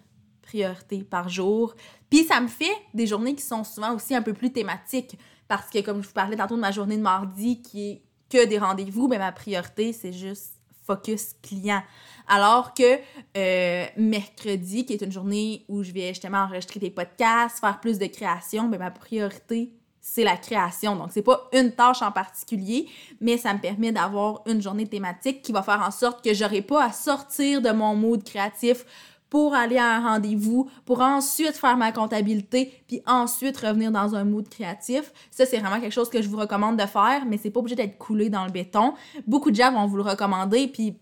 priorité 0.43 1.03
par 1.03 1.29
jour. 1.29 1.75
Puis 2.09 2.25
ça 2.25 2.41
me 2.41 2.49
fait 2.49 2.77
des 2.95 3.07
journées 3.07 3.35
qui 3.35 3.43
sont 3.43 3.65
souvent 3.65 3.95
aussi 3.95 4.15
un 4.15 4.23
peu 4.23 4.33
plus 4.33 4.53
thématiques 4.53 5.19
parce 5.49 5.69
que 5.69 5.81
comme 5.81 6.03
je 6.03 6.07
vous 6.07 6.15
parlais 6.15 6.37
tantôt 6.37 6.57
de 6.57 6.61
ma 6.61 6.71
journée 6.71 6.97
de 6.97 7.03
mardi 7.03 7.61
qui 7.61 7.91
est 7.91 8.03
que 8.31 8.47
des 8.47 8.59
rendez-vous, 8.59 9.09
mais 9.09 9.19
ma 9.19 9.33
priorité, 9.33 9.93
c'est 9.93 10.13
juste 10.13 10.55
focus 10.87 11.35
client. 11.43 11.83
Alors 12.27 12.75
que 12.75 12.99
euh, 13.37 13.87
mercredi, 13.97 14.85
qui 14.85 14.95
est 14.95 15.03
une 15.03 15.13
journée 15.13 15.65
où 15.69 15.83
je 15.83 15.93
vais 15.93 16.09
justement 16.09 16.39
enregistrer 16.39 16.81
des 16.81 16.91
podcasts, 16.91 17.59
faire 17.61 17.81
plus 17.81 17.99
de 17.99 18.07
création, 18.07 18.69
ben 18.69 18.79
ma 18.79 18.91
priorité, 18.91 19.73
c'est 20.01 20.25
la 20.25 20.37
création. 20.37 20.97
Donc, 20.97 21.09
c'est 21.11 21.23
pas 21.23 21.49
une 21.53 21.73
tâche 21.73 22.01
en 22.03 22.13
particulier, 22.13 22.89
mais 23.21 23.37
ça 23.37 23.53
me 23.53 23.59
permet 23.59 23.93
d'avoir 23.93 24.43
une 24.47 24.63
journée 24.63 24.87
thématique 24.87 25.43
qui 25.43 25.53
va 25.53 25.63
faire 25.63 25.83
en 25.87 25.91
sorte 25.91 26.25
que 26.25 26.33
j'aurai 26.33 26.63
pas 26.63 26.85
à 26.85 26.93
sortir 26.93 27.61
de 27.61 27.71
mon 27.71 27.95
mode 27.95 28.25
créatif 28.25 28.85
pour 29.31 29.55
aller 29.55 29.79
à 29.79 29.97
un 29.97 30.01
rendez-vous, 30.01 30.71
pour 30.85 31.01
ensuite 31.01 31.57
faire 31.57 31.77
ma 31.77 31.93
comptabilité, 31.93 32.73
puis 32.87 33.03
ensuite 33.07 33.57
revenir 33.59 33.91
dans 33.93 34.15
un 34.15 34.25
mood 34.25 34.49
créatif. 34.49 35.13
Ça, 35.31 35.47
c'est 35.47 35.59
vraiment 35.59 35.81
quelque 35.81 35.93
chose 35.93 36.11
que 36.11 36.23
je 36.23 36.29
vous 36.29 36.39
recommande 36.39 36.79
de 36.79 36.87
faire, 36.87 37.25
mais 37.27 37.37
c'est 37.37 37.51
pas 37.51 37.61
obligé 37.61 37.77
d'être 37.77 37.99
coulé 37.99 38.31
dans 38.31 38.45
le 38.45 38.51
béton. 38.51 38.95
Beaucoup 39.27 39.51
de 39.51 39.57
gens 39.57 39.73
vont 39.73 39.87
vous 39.87 39.97
le 39.97 40.03
recommander, 40.03 40.69
puis 40.69 40.99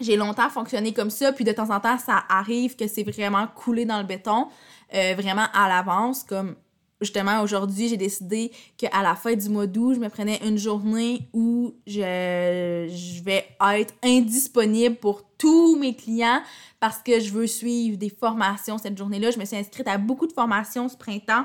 j'ai 0.00 0.16
longtemps 0.16 0.48
fonctionné 0.48 0.92
comme 0.92 1.10
ça, 1.10 1.32
puis 1.32 1.44
de 1.44 1.52
temps 1.52 1.70
en 1.70 1.80
temps, 1.80 1.98
ça 1.98 2.24
arrive 2.28 2.76
que 2.76 2.86
c'est 2.86 3.04
vraiment 3.04 3.46
coulé 3.46 3.84
dans 3.84 3.98
le 3.98 4.04
béton, 4.06 4.48
euh, 4.94 5.14
vraiment 5.16 5.46
à 5.52 5.68
l'avance, 5.68 6.24
comme 6.24 6.56
justement, 7.00 7.42
aujourd'hui, 7.42 7.88
j'ai 7.88 7.96
décidé 7.96 8.50
qu'à 8.76 9.02
la 9.02 9.14
fin 9.14 9.34
du 9.34 9.48
mois 9.48 9.66
d'août, 9.66 9.94
je 9.94 10.00
me 10.00 10.08
prenais 10.08 10.40
une 10.46 10.58
journée 10.58 11.28
où 11.32 11.74
je, 11.86 13.22
vais 13.22 13.46
être 13.76 13.94
indisponible 14.02 14.96
pour 14.96 15.22
tous 15.38 15.76
mes 15.76 15.94
clients 15.94 16.42
parce 16.78 16.98
que 17.02 17.20
je 17.20 17.30
veux 17.30 17.46
suivre 17.46 17.96
des 17.96 18.10
formations 18.10 18.78
cette 18.78 18.96
journée-là. 18.96 19.30
Je 19.30 19.38
me 19.38 19.44
suis 19.44 19.56
inscrite 19.56 19.88
à 19.88 19.98
beaucoup 19.98 20.26
de 20.26 20.32
formations 20.32 20.88
ce 20.88 20.96
printemps 20.96 21.44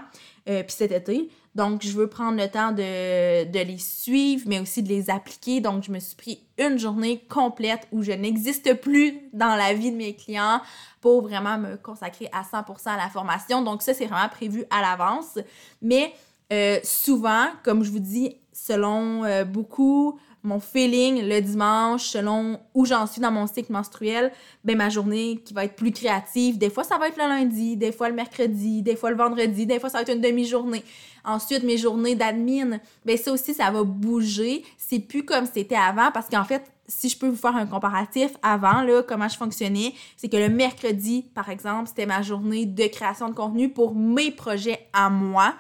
euh, 0.50 0.64
puis 0.64 0.76
cet 0.76 0.92
été. 0.92 1.30
Donc, 1.56 1.84
je 1.84 1.92
veux 1.92 2.08
prendre 2.08 2.38
le 2.38 2.50
temps 2.50 2.74
de, 2.74 3.64
les 3.64 3.78
suivre, 3.78 4.44
mais 4.48 4.60
aussi 4.60 4.84
de 4.84 4.90
les 4.90 5.10
appliquer. 5.10 5.62
Donc, 5.62 5.84
je 5.84 5.92
me 5.92 6.00
suis 6.00 6.16
pris 6.16 6.44
une 6.58 6.78
journée 6.78 7.24
complète 7.30 7.88
où 7.94 8.04
je 8.04 8.12
n'existe 8.12 8.74
plus 8.82 9.18
dans 9.32 9.56
la 9.56 9.74
vie 9.74 9.92
de 9.92 9.96
mes 9.96 10.16
clients 10.16 10.62
pour 11.00 11.22
vraiment 11.22 11.58
me 11.58 11.78
consacrer 11.78 12.30
à 12.34 12.42
100% 12.42 12.90
à 12.90 12.98
la 12.98 13.10
formation. 13.10 13.62
Donc, 13.62 13.82
ça, 13.82 13.94
c'est 13.94 14.06
vraiment 14.06 14.30
prévu 14.30 14.66
à 14.70 14.82
l'avance. 14.82 15.40
Mais 15.82 16.14
euh, 16.52 16.80
souvent, 16.84 17.48
comme 17.64 17.84
je 17.84 17.92
vous 17.92 18.00
dis, 18.00 18.36
selon 18.52 19.24
euh, 19.24 19.46
beaucoup 19.46 20.20
mon 20.46 20.60
feeling 20.60 21.28
le 21.28 21.42
dimanche, 21.42 22.04
selon 22.04 22.60
où 22.74 22.86
j'en 22.86 23.08
suis 23.08 23.22
dans 23.22 23.32
mon 23.32 23.48
cycle 23.48 23.72
menstruel, 23.72 24.32
ben 24.64 24.78
ma 24.78 24.90
journée 24.90 25.42
qui 25.44 25.54
va 25.54 25.66
être 25.66 25.76
plus 25.76 25.92
créative. 25.92 26.58
Des 26.58 26.70
fois, 26.70 26.84
ça 26.84 26.98
va 26.98 27.08
être 27.08 27.18
le 27.18 27.28
lundi, 27.28 27.76
des 27.76 27.92
fois 27.92 28.10
le 28.10 28.16
mercredi, 28.16 28.82
des 28.82 28.96
fois 28.96 29.12
le 29.12 29.18
vendredi, 29.18 29.66
des 29.66 29.80
fois 29.80 29.90
ça 29.90 29.98
va 29.98 30.02
être 30.04 30.14
une 30.14 30.22
demi-journée. 30.22 30.84
Ensuite, 31.24 31.64
mes 31.64 31.78
journées 31.78 32.16
d'admin, 32.16 32.80
ben 33.04 33.18
ça 33.18 33.32
aussi, 33.32 33.54
ça 33.54 33.72
va 33.72 33.84
bouger. 33.84 34.64
C'est 34.78 35.00
plus 35.00 35.26
comme 35.26 35.46
c'était 35.52 35.76
avant 35.76 36.12
parce 36.12 36.30
qu'en 36.30 36.44
fait, 36.44 36.64
si 36.88 37.10
je 37.10 37.18
peux 37.18 37.28
vous 37.28 37.36
faire 37.36 37.56
un 37.56 37.66
comparatif 37.66 38.32
avant, 38.44 38.82
là, 38.82 39.02
comment 39.02 39.28
je 39.28 39.38
fonctionnais, 39.38 39.94
c'est 40.18 40.30
que 40.30 40.38
le 40.38 40.50
mercredi, 40.50 41.26
par 41.34 41.50
exemple, 41.50 41.88
c'était 41.88 42.06
ma 42.06 42.22
journée 42.22 42.66
de 42.66 42.88
création 42.88 43.30
de 43.30 43.34
contenu 43.34 43.70
pour 43.70 43.96
mes 43.96 44.32
projets 44.32 44.88
à 44.94 45.10
moi. 45.10 45.56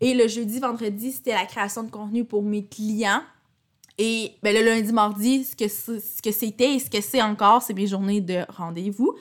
Et 0.00 0.14
le 0.14 0.28
jeudi, 0.28 0.60
vendredi, 0.60 1.10
c'était 1.10 1.34
la 1.34 1.46
création 1.46 1.82
de 1.82 1.90
contenu 1.90 2.24
pour 2.24 2.42
mes 2.42 2.64
clients. 2.64 3.22
Et 3.98 4.32
ben, 4.42 4.54
le 4.54 4.62
lundi, 4.62 4.92
mardi, 4.92 5.44
ce 5.44 5.56
que, 5.56 6.30
c'était 6.30 6.74
et 6.74 6.78
ce 6.78 6.88
que 6.88 7.00
c'est 7.00 7.20
encore, 7.20 7.62
c'est 7.62 7.74
mes 7.74 7.86
journées 7.86 8.20
de 8.20 8.44
rendez-vous. 8.48 9.16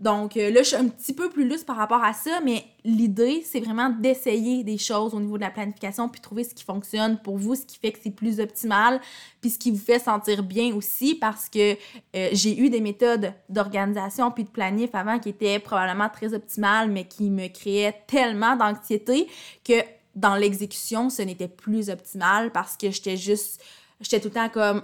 Donc 0.00 0.36
euh, 0.36 0.50
là, 0.50 0.62
je 0.62 0.68
suis 0.68 0.76
un 0.76 0.88
petit 0.88 1.12
peu 1.12 1.30
plus 1.30 1.48
lousse 1.48 1.62
par 1.62 1.76
rapport 1.76 2.02
à 2.02 2.12
ça, 2.12 2.40
mais 2.44 2.64
l'idée, 2.84 3.44
c'est 3.46 3.60
vraiment 3.60 3.90
d'essayer 3.90 4.64
des 4.64 4.76
choses 4.76 5.14
au 5.14 5.20
niveau 5.20 5.36
de 5.36 5.42
la 5.42 5.50
planification, 5.50 6.08
puis 6.08 6.20
trouver 6.20 6.42
ce 6.42 6.54
qui 6.54 6.64
fonctionne 6.64 7.18
pour 7.18 7.38
vous, 7.38 7.54
ce 7.54 7.64
qui 7.64 7.78
fait 7.78 7.92
que 7.92 7.98
c'est 8.02 8.10
plus 8.10 8.40
optimal, 8.40 9.00
puis 9.40 9.50
ce 9.50 9.58
qui 9.58 9.70
vous 9.70 9.78
fait 9.78 10.00
sentir 10.00 10.42
bien 10.42 10.74
aussi, 10.74 11.14
parce 11.14 11.48
que 11.48 11.74
euh, 12.16 12.28
j'ai 12.32 12.58
eu 12.58 12.70
des 12.70 12.80
méthodes 12.80 13.32
d'organisation 13.48 14.30
puis 14.30 14.44
de 14.44 14.48
planif 14.48 14.90
avant 14.94 15.18
qui 15.18 15.28
étaient 15.28 15.60
probablement 15.60 16.08
très 16.08 16.34
optimales, 16.34 16.90
mais 16.90 17.04
qui 17.06 17.30
me 17.30 17.46
créaient 17.46 18.02
tellement 18.06 18.56
d'anxiété 18.56 19.28
que 19.64 19.74
dans 20.16 20.36
l'exécution, 20.36 21.10
ce 21.10 21.22
n'était 21.22 21.48
plus 21.48 21.90
optimal 21.90 22.52
parce 22.52 22.76
que 22.76 22.90
j'étais 22.90 23.16
juste, 23.16 23.62
j'étais 24.04 24.20
tout 24.20 24.28
le 24.28 24.34
temps 24.34 24.48
comme 24.48 24.82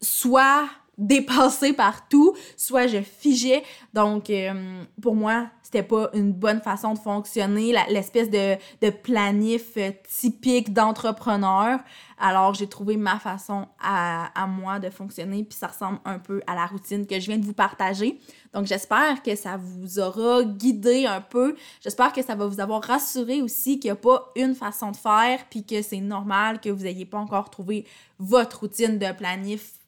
soit 0.00 0.68
dépassée 0.96 1.72
par 1.72 2.08
tout, 2.08 2.36
soit 2.56 2.86
je 2.86 3.00
figeais. 3.00 3.64
Donc, 3.94 4.30
euh, 4.30 4.84
pour 5.00 5.14
moi, 5.14 5.48
c'était 5.70 5.86
pas 5.86 6.10
une 6.14 6.32
bonne 6.32 6.60
façon 6.60 6.94
de 6.94 6.98
fonctionner, 6.98 7.72
l'espèce 7.90 8.28
de, 8.28 8.56
de, 8.82 8.90
planif 8.90 9.76
euh, 9.76 9.92
typique 10.08 10.72
d'entrepreneur. 10.72 11.78
Alors, 12.18 12.54
j'ai 12.54 12.66
trouvé 12.66 12.96
ma 12.96 13.20
façon 13.20 13.68
à, 13.80 14.30
à, 14.40 14.48
moi 14.48 14.80
de 14.80 14.90
fonctionner, 14.90 15.44
puis 15.44 15.56
ça 15.56 15.68
ressemble 15.68 16.00
un 16.04 16.18
peu 16.18 16.42
à 16.48 16.56
la 16.56 16.66
routine 16.66 17.06
que 17.06 17.20
je 17.20 17.26
viens 17.26 17.38
de 17.38 17.44
vous 17.44 17.52
partager. 17.52 18.18
Donc, 18.52 18.66
j'espère 18.66 19.22
que 19.22 19.36
ça 19.36 19.58
vous 19.58 20.00
aura 20.00 20.42
guidé 20.42 21.06
un 21.06 21.20
peu. 21.20 21.54
J'espère 21.80 22.12
que 22.12 22.22
ça 22.22 22.34
va 22.34 22.48
vous 22.48 22.60
avoir 22.60 22.82
rassuré 22.82 23.40
aussi 23.40 23.78
qu'il 23.78 23.92
n'y 23.92 23.92
a 23.92 23.96
pas 23.96 24.32
une 24.34 24.56
façon 24.56 24.90
de 24.90 24.96
faire, 24.96 25.38
puis 25.50 25.64
que 25.64 25.82
c'est 25.82 26.00
normal 26.00 26.60
que 26.60 26.68
vous 26.68 26.82
n'ayez 26.82 27.06
pas 27.06 27.18
encore 27.18 27.48
trouvé 27.48 27.86
votre 28.18 28.60
routine 28.60 28.98
de 28.98 29.12
planif 29.12 29.79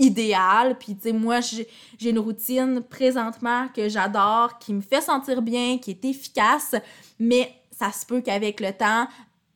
idéal. 0.00 0.76
Puis, 0.78 0.96
tu 0.96 1.02
sais, 1.02 1.12
moi, 1.12 1.40
j'ai 1.40 2.10
une 2.10 2.18
routine 2.18 2.80
présentement 2.80 3.68
que 3.68 3.88
j'adore, 3.88 4.58
qui 4.58 4.74
me 4.74 4.80
fait 4.80 5.00
sentir 5.00 5.42
bien, 5.42 5.78
qui 5.78 5.92
est 5.92 6.04
efficace, 6.04 6.74
mais 7.20 7.54
ça 7.70 7.92
se 7.92 8.04
peut 8.04 8.20
qu'avec 8.20 8.60
le 8.60 8.72
temps, 8.72 9.06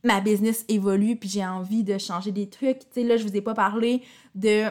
ma 0.05 0.21
business 0.21 0.65
évolue, 0.69 1.17
puis 1.17 1.29
j'ai 1.29 1.45
envie 1.45 1.83
de 1.83 1.99
changer 1.99 2.31
des 2.31 2.49
trucs. 2.49 2.81
Tu 2.81 2.87
sais, 2.93 3.03
là, 3.03 3.17
je 3.17 3.27
vous 3.27 3.35
ai 3.35 3.41
pas 3.41 3.55
parlé 3.55 4.03
de 4.35 4.67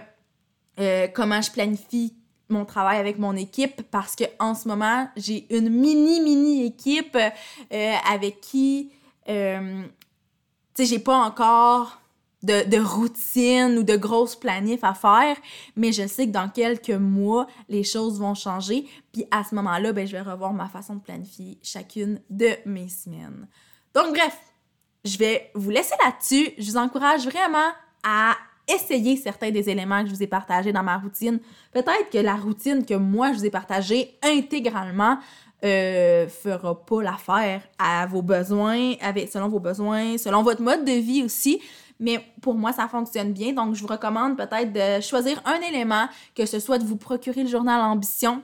euh, 0.79 1.07
comment 1.13 1.41
je 1.41 1.51
planifie 1.51 2.15
mon 2.49 2.65
travail 2.65 2.99
avec 2.99 3.17
mon 3.17 3.36
équipe 3.36 3.81
parce 3.89 4.15
que 4.15 4.25
en 4.39 4.53
ce 4.53 4.67
moment, 4.67 5.07
j'ai 5.17 5.45
une 5.55 5.69
mini, 5.69 6.21
mini 6.21 6.65
équipe 6.65 7.17
euh, 7.17 7.93
avec 8.09 8.41
qui, 8.41 8.91
euh, 9.27 9.83
tu 10.75 10.83
sais, 10.83 10.86
j'ai 10.86 10.99
pas 10.99 11.17
encore 11.17 12.03
de, 12.43 12.79
routine 12.79 13.77
ou 13.77 13.84
de 13.84 13.95
grosses 13.95 14.36
planifs 14.36 14.84
à 14.84 14.93
faire, 14.93 15.38
mais 15.75 15.91
je 15.91 16.06
sais 16.08 16.27
que 16.27 16.32
dans 16.32 16.49
quelques 16.49 16.89
mois, 16.89 17.47
les 17.69 17.84
choses 17.84 18.19
vont 18.19 18.36
changer. 18.36 18.86
Puis 19.12 19.25
à 19.32 19.43
ce 19.43 19.56
moment-là, 19.56 19.93
ben, 19.93 20.06
je 20.06 20.12
vais 20.12 20.21
revoir 20.21 20.53
ma 20.53 20.67
façon 20.67 20.95
de 20.95 21.01
planifier 21.01 21.58
chacune 21.63 22.21
de 22.29 22.49
mes 22.65 22.89
semaines. 22.89 23.47
Donc 23.93 24.10
bref, 24.10 24.38
je 25.06 25.17
vais 25.17 25.51
vous 25.56 25.69
laisser 25.69 25.95
là-dessus. 26.03 26.53
Je 26.58 26.71
vous 26.71 26.77
encourage 26.77 27.25
vraiment 27.25 27.71
à 28.03 28.36
essayer 28.67 29.17
certains 29.17 29.51
des 29.51 29.69
éléments 29.69 30.03
que 30.03 30.10
je 30.10 30.15
vous 30.15 30.23
ai 30.23 30.27
partagés 30.27 30.71
dans 30.71 30.84
ma 30.84 30.97
routine. 30.97 31.39
Peut-être 31.71 32.10
que 32.12 32.17
la 32.17 32.36
routine 32.36 32.86
que 32.86 32.93
moi 32.93 33.34
je 33.34 33.39
vous 33.39 33.45
ai 33.45 33.49
partagée 33.49 34.17
intégralement 34.21 35.17
euh, 35.65 36.27
fera 36.27 36.86
pas 36.86 37.01
l'affaire 37.01 37.62
à 37.77 38.06
vos 38.06 38.21
besoins, 38.21 38.93
selon 39.32 39.47
vos 39.47 39.60
besoins, 39.60 40.17
selon 40.17 40.43
votre 40.43 40.62
mode 40.62 40.86
de 40.86 40.91
vie 40.91 41.23
aussi. 41.23 41.62
Mais 42.04 42.20
pour 42.42 42.56
moi, 42.56 42.74
ça 42.74 42.89
fonctionne 42.89 43.32
bien. 43.32 43.54
Donc, 43.54 43.76
je 43.76 43.82
vous 43.82 43.88
recommande 43.88 44.36
peut-être 44.36 44.74
de 44.74 45.02
choisir 45.02 45.42
un 45.46 45.62
élément, 45.62 46.10
que 46.36 46.46
ce 46.46 46.60
soit 46.60 46.78
de 46.78 46.84
vous 46.84 46.98
procurer 46.98 47.44
le 47.44 47.50
journal 47.50 47.80
Ambition. 47.80 48.44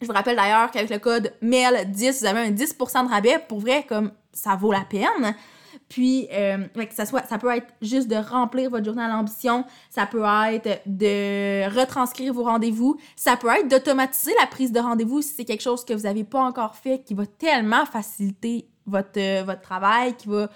Je 0.00 0.06
vous 0.06 0.12
rappelle 0.12 0.34
d'ailleurs 0.34 0.72
qu'avec 0.72 0.90
le 0.90 0.98
code 0.98 1.32
MEL10, 1.40 2.18
vous 2.18 2.26
avez 2.26 2.40
un 2.40 2.50
10% 2.50 3.04
de 3.04 3.08
rabais. 3.08 3.38
Pour 3.48 3.60
vrai, 3.60 3.86
comme 3.88 4.10
ça 4.32 4.56
vaut 4.56 4.72
la 4.72 4.80
peine. 4.80 5.36
Puis, 5.88 6.26
euh, 6.32 6.66
que 6.74 6.92
ça, 6.92 7.06
soit, 7.06 7.24
ça 7.28 7.38
peut 7.38 7.54
être 7.54 7.68
juste 7.80 8.08
de 8.08 8.16
remplir 8.16 8.68
votre 8.68 8.84
journal 8.84 9.12
Ambition, 9.12 9.64
ça 9.90 10.04
peut 10.04 10.24
être 10.52 10.82
de 10.84 11.72
retranscrire 11.72 12.34
vos 12.34 12.42
rendez-vous, 12.42 12.98
ça 13.14 13.36
peut 13.36 13.48
être 13.48 13.68
d'automatiser 13.68 14.32
la 14.40 14.46
prise 14.46 14.72
de 14.72 14.80
rendez-vous 14.80 15.22
si 15.22 15.34
c'est 15.36 15.44
quelque 15.44 15.62
chose 15.62 15.84
que 15.84 15.94
vous 15.94 16.02
n'avez 16.02 16.24
pas 16.24 16.40
encore 16.40 16.74
fait, 16.74 17.04
qui 17.04 17.14
va 17.14 17.26
tellement 17.26 17.86
faciliter 17.86 18.68
votre, 18.86 19.18
euh, 19.18 19.44
votre 19.46 19.60
travail, 19.60 20.14
qui 20.16 20.28
va 20.28 20.48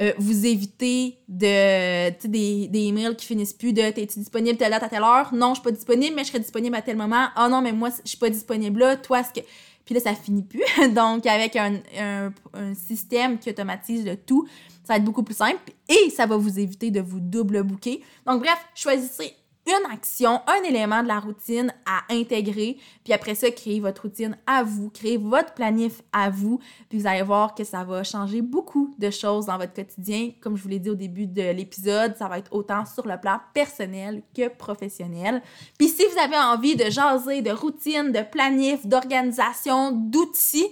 euh, 0.00 0.12
vous 0.18 0.44
éviter 0.44 1.18
de, 1.28 2.10
des, 2.26 2.66
des 2.66 2.80
emails 2.80 3.14
qui 3.16 3.26
finissent 3.26 3.52
plus 3.52 3.72
de 3.72 3.90
t'es-tu 3.90 4.18
disponible 4.18 4.58
telle 4.58 4.72
date 4.72 4.82
à 4.82 4.88
telle 4.88 5.02
heure? 5.02 5.32
Non, 5.32 5.50
je 5.50 5.60
suis 5.60 5.62
pas 5.62 5.70
disponible, 5.70 6.16
mais 6.16 6.24
je 6.24 6.28
serai 6.28 6.40
disponible 6.40 6.74
à 6.74 6.82
tel 6.82 6.96
moment. 6.96 7.28
Ah 7.36 7.48
non, 7.48 7.62
mais 7.62 7.72
moi, 7.72 7.90
je 8.04 8.08
suis 8.08 8.18
pas 8.18 8.28
disponible 8.28 8.80
là. 8.80 8.96
Toi, 8.96 9.22
ce 9.22 9.40
que. 9.40 9.46
Puis 9.84 9.94
là, 9.94 10.00
ça 10.00 10.14
finit 10.14 10.42
plus. 10.42 10.64
Donc, 10.94 11.26
avec 11.26 11.54
un, 11.56 11.74
un, 11.98 12.32
un, 12.54 12.74
système 12.74 13.38
qui 13.38 13.50
automatise 13.50 14.04
le 14.04 14.16
tout, 14.16 14.48
ça 14.82 14.94
va 14.94 14.96
être 14.96 15.04
beaucoup 15.04 15.22
plus 15.22 15.36
simple 15.36 15.72
et 15.88 16.10
ça 16.10 16.26
va 16.26 16.36
vous 16.36 16.58
éviter 16.58 16.90
de 16.90 17.00
vous 17.00 17.20
double 17.20 17.62
booker. 17.62 18.02
Donc, 18.26 18.40
bref, 18.40 18.58
choisissez 18.74 19.34
une 19.66 19.92
action, 19.92 20.42
un 20.46 20.62
élément 20.64 21.02
de 21.02 21.08
la 21.08 21.20
routine 21.20 21.72
à 21.86 22.02
intégrer, 22.12 22.76
puis 23.02 23.12
après 23.12 23.34
ça, 23.34 23.50
créez 23.50 23.80
votre 23.80 24.02
routine 24.02 24.36
à 24.46 24.62
vous, 24.62 24.90
créez 24.90 25.16
votre 25.16 25.54
planif 25.54 26.02
à 26.12 26.28
vous, 26.28 26.60
puis 26.88 26.98
vous 26.98 27.06
allez 27.06 27.22
voir 27.22 27.54
que 27.54 27.64
ça 27.64 27.82
va 27.84 28.04
changer 28.04 28.42
beaucoup 28.42 28.94
de 28.98 29.10
choses 29.10 29.46
dans 29.46 29.56
votre 29.56 29.72
quotidien. 29.72 30.30
Comme 30.40 30.56
je 30.56 30.62
vous 30.62 30.68
l'ai 30.68 30.78
dit 30.78 30.90
au 30.90 30.94
début 30.94 31.26
de 31.26 31.50
l'épisode, 31.50 32.14
ça 32.16 32.28
va 32.28 32.38
être 32.38 32.52
autant 32.52 32.84
sur 32.84 33.06
le 33.06 33.18
plan 33.18 33.40
personnel 33.54 34.22
que 34.36 34.48
professionnel. 34.48 35.42
Puis 35.78 35.88
si 35.88 36.04
vous 36.04 36.18
avez 36.18 36.36
envie 36.36 36.76
de 36.76 36.90
jaser 36.90 37.40
de 37.40 37.50
routine, 37.50 38.12
de 38.12 38.22
planif, 38.22 38.86
d'organisation, 38.86 39.92
d'outils, 39.92 40.68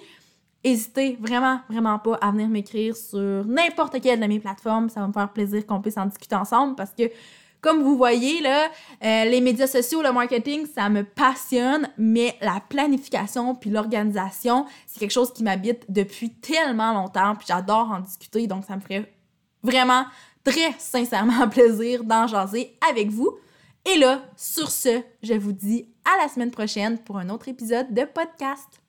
N'hésitez 0.65 1.19
vraiment, 1.21 1.61
vraiment 1.69 1.99
pas 1.99 2.15
à 2.21 2.31
venir 2.31 2.49
m'écrire 2.49 2.97
sur 2.97 3.45
n'importe 3.45 4.01
quelle 4.01 4.21
de 4.21 4.27
mes 4.27 4.39
plateformes. 4.39 4.89
Ça 4.89 5.01
va 5.01 5.09
me 5.09 5.13
faire 5.13 5.33
plaisir 5.33 5.67
qu'on 5.67 5.81
puisse 5.81 5.99
en 5.99 6.07
discuter 6.07 6.37
ensemble 6.37 6.77
parce 6.77 6.93
que 6.93 7.11
comme 7.63 7.83
vous 7.83 7.97
voyez, 7.97 8.43
euh, 8.45 9.25
les 9.25 9.41
médias 9.41 9.69
sociaux, 9.69 10.03
le 10.03 10.13
marketing, 10.13 10.67
ça 10.67 10.91
me 10.91 11.05
passionne, 11.05 11.89
mais 11.97 12.37
la 12.43 12.61
planification 12.69 13.55
puis 13.55 13.71
l'organisation, 13.71 14.67
c'est 14.87 14.99
quelque 14.99 15.13
chose 15.13 15.33
qui 15.33 15.45
m'habite 15.45 15.85
depuis 15.89 16.31
tellement 16.31 16.93
longtemps, 16.93 17.37
puis 17.37 17.47
j'adore 17.49 17.91
en 17.93 18.01
discuter, 18.01 18.49
donc 18.49 18.65
ça 18.65 18.75
me 18.75 18.81
ferait 18.81 19.11
vraiment 19.63 20.05
très 20.43 20.73
sincèrement 20.79 21.49
plaisir 21.51 22.03
d'en 22.03 22.27
jaser 22.27 22.77
avec 22.91 23.09
vous. 23.11 23.39
Et 23.87 23.97
là, 23.97 24.23
sur 24.37 24.69
ce, 24.69 25.01
je 25.23 25.35
vous 25.35 25.53
dis 25.53 25.87
à 26.05 26.21
la 26.21 26.29
semaine 26.29 26.51
prochaine 26.51 26.99
pour 26.99 27.19
un 27.19 27.29
autre 27.29 27.47
épisode 27.47 27.95
de 27.95 28.05
podcast. 28.05 28.82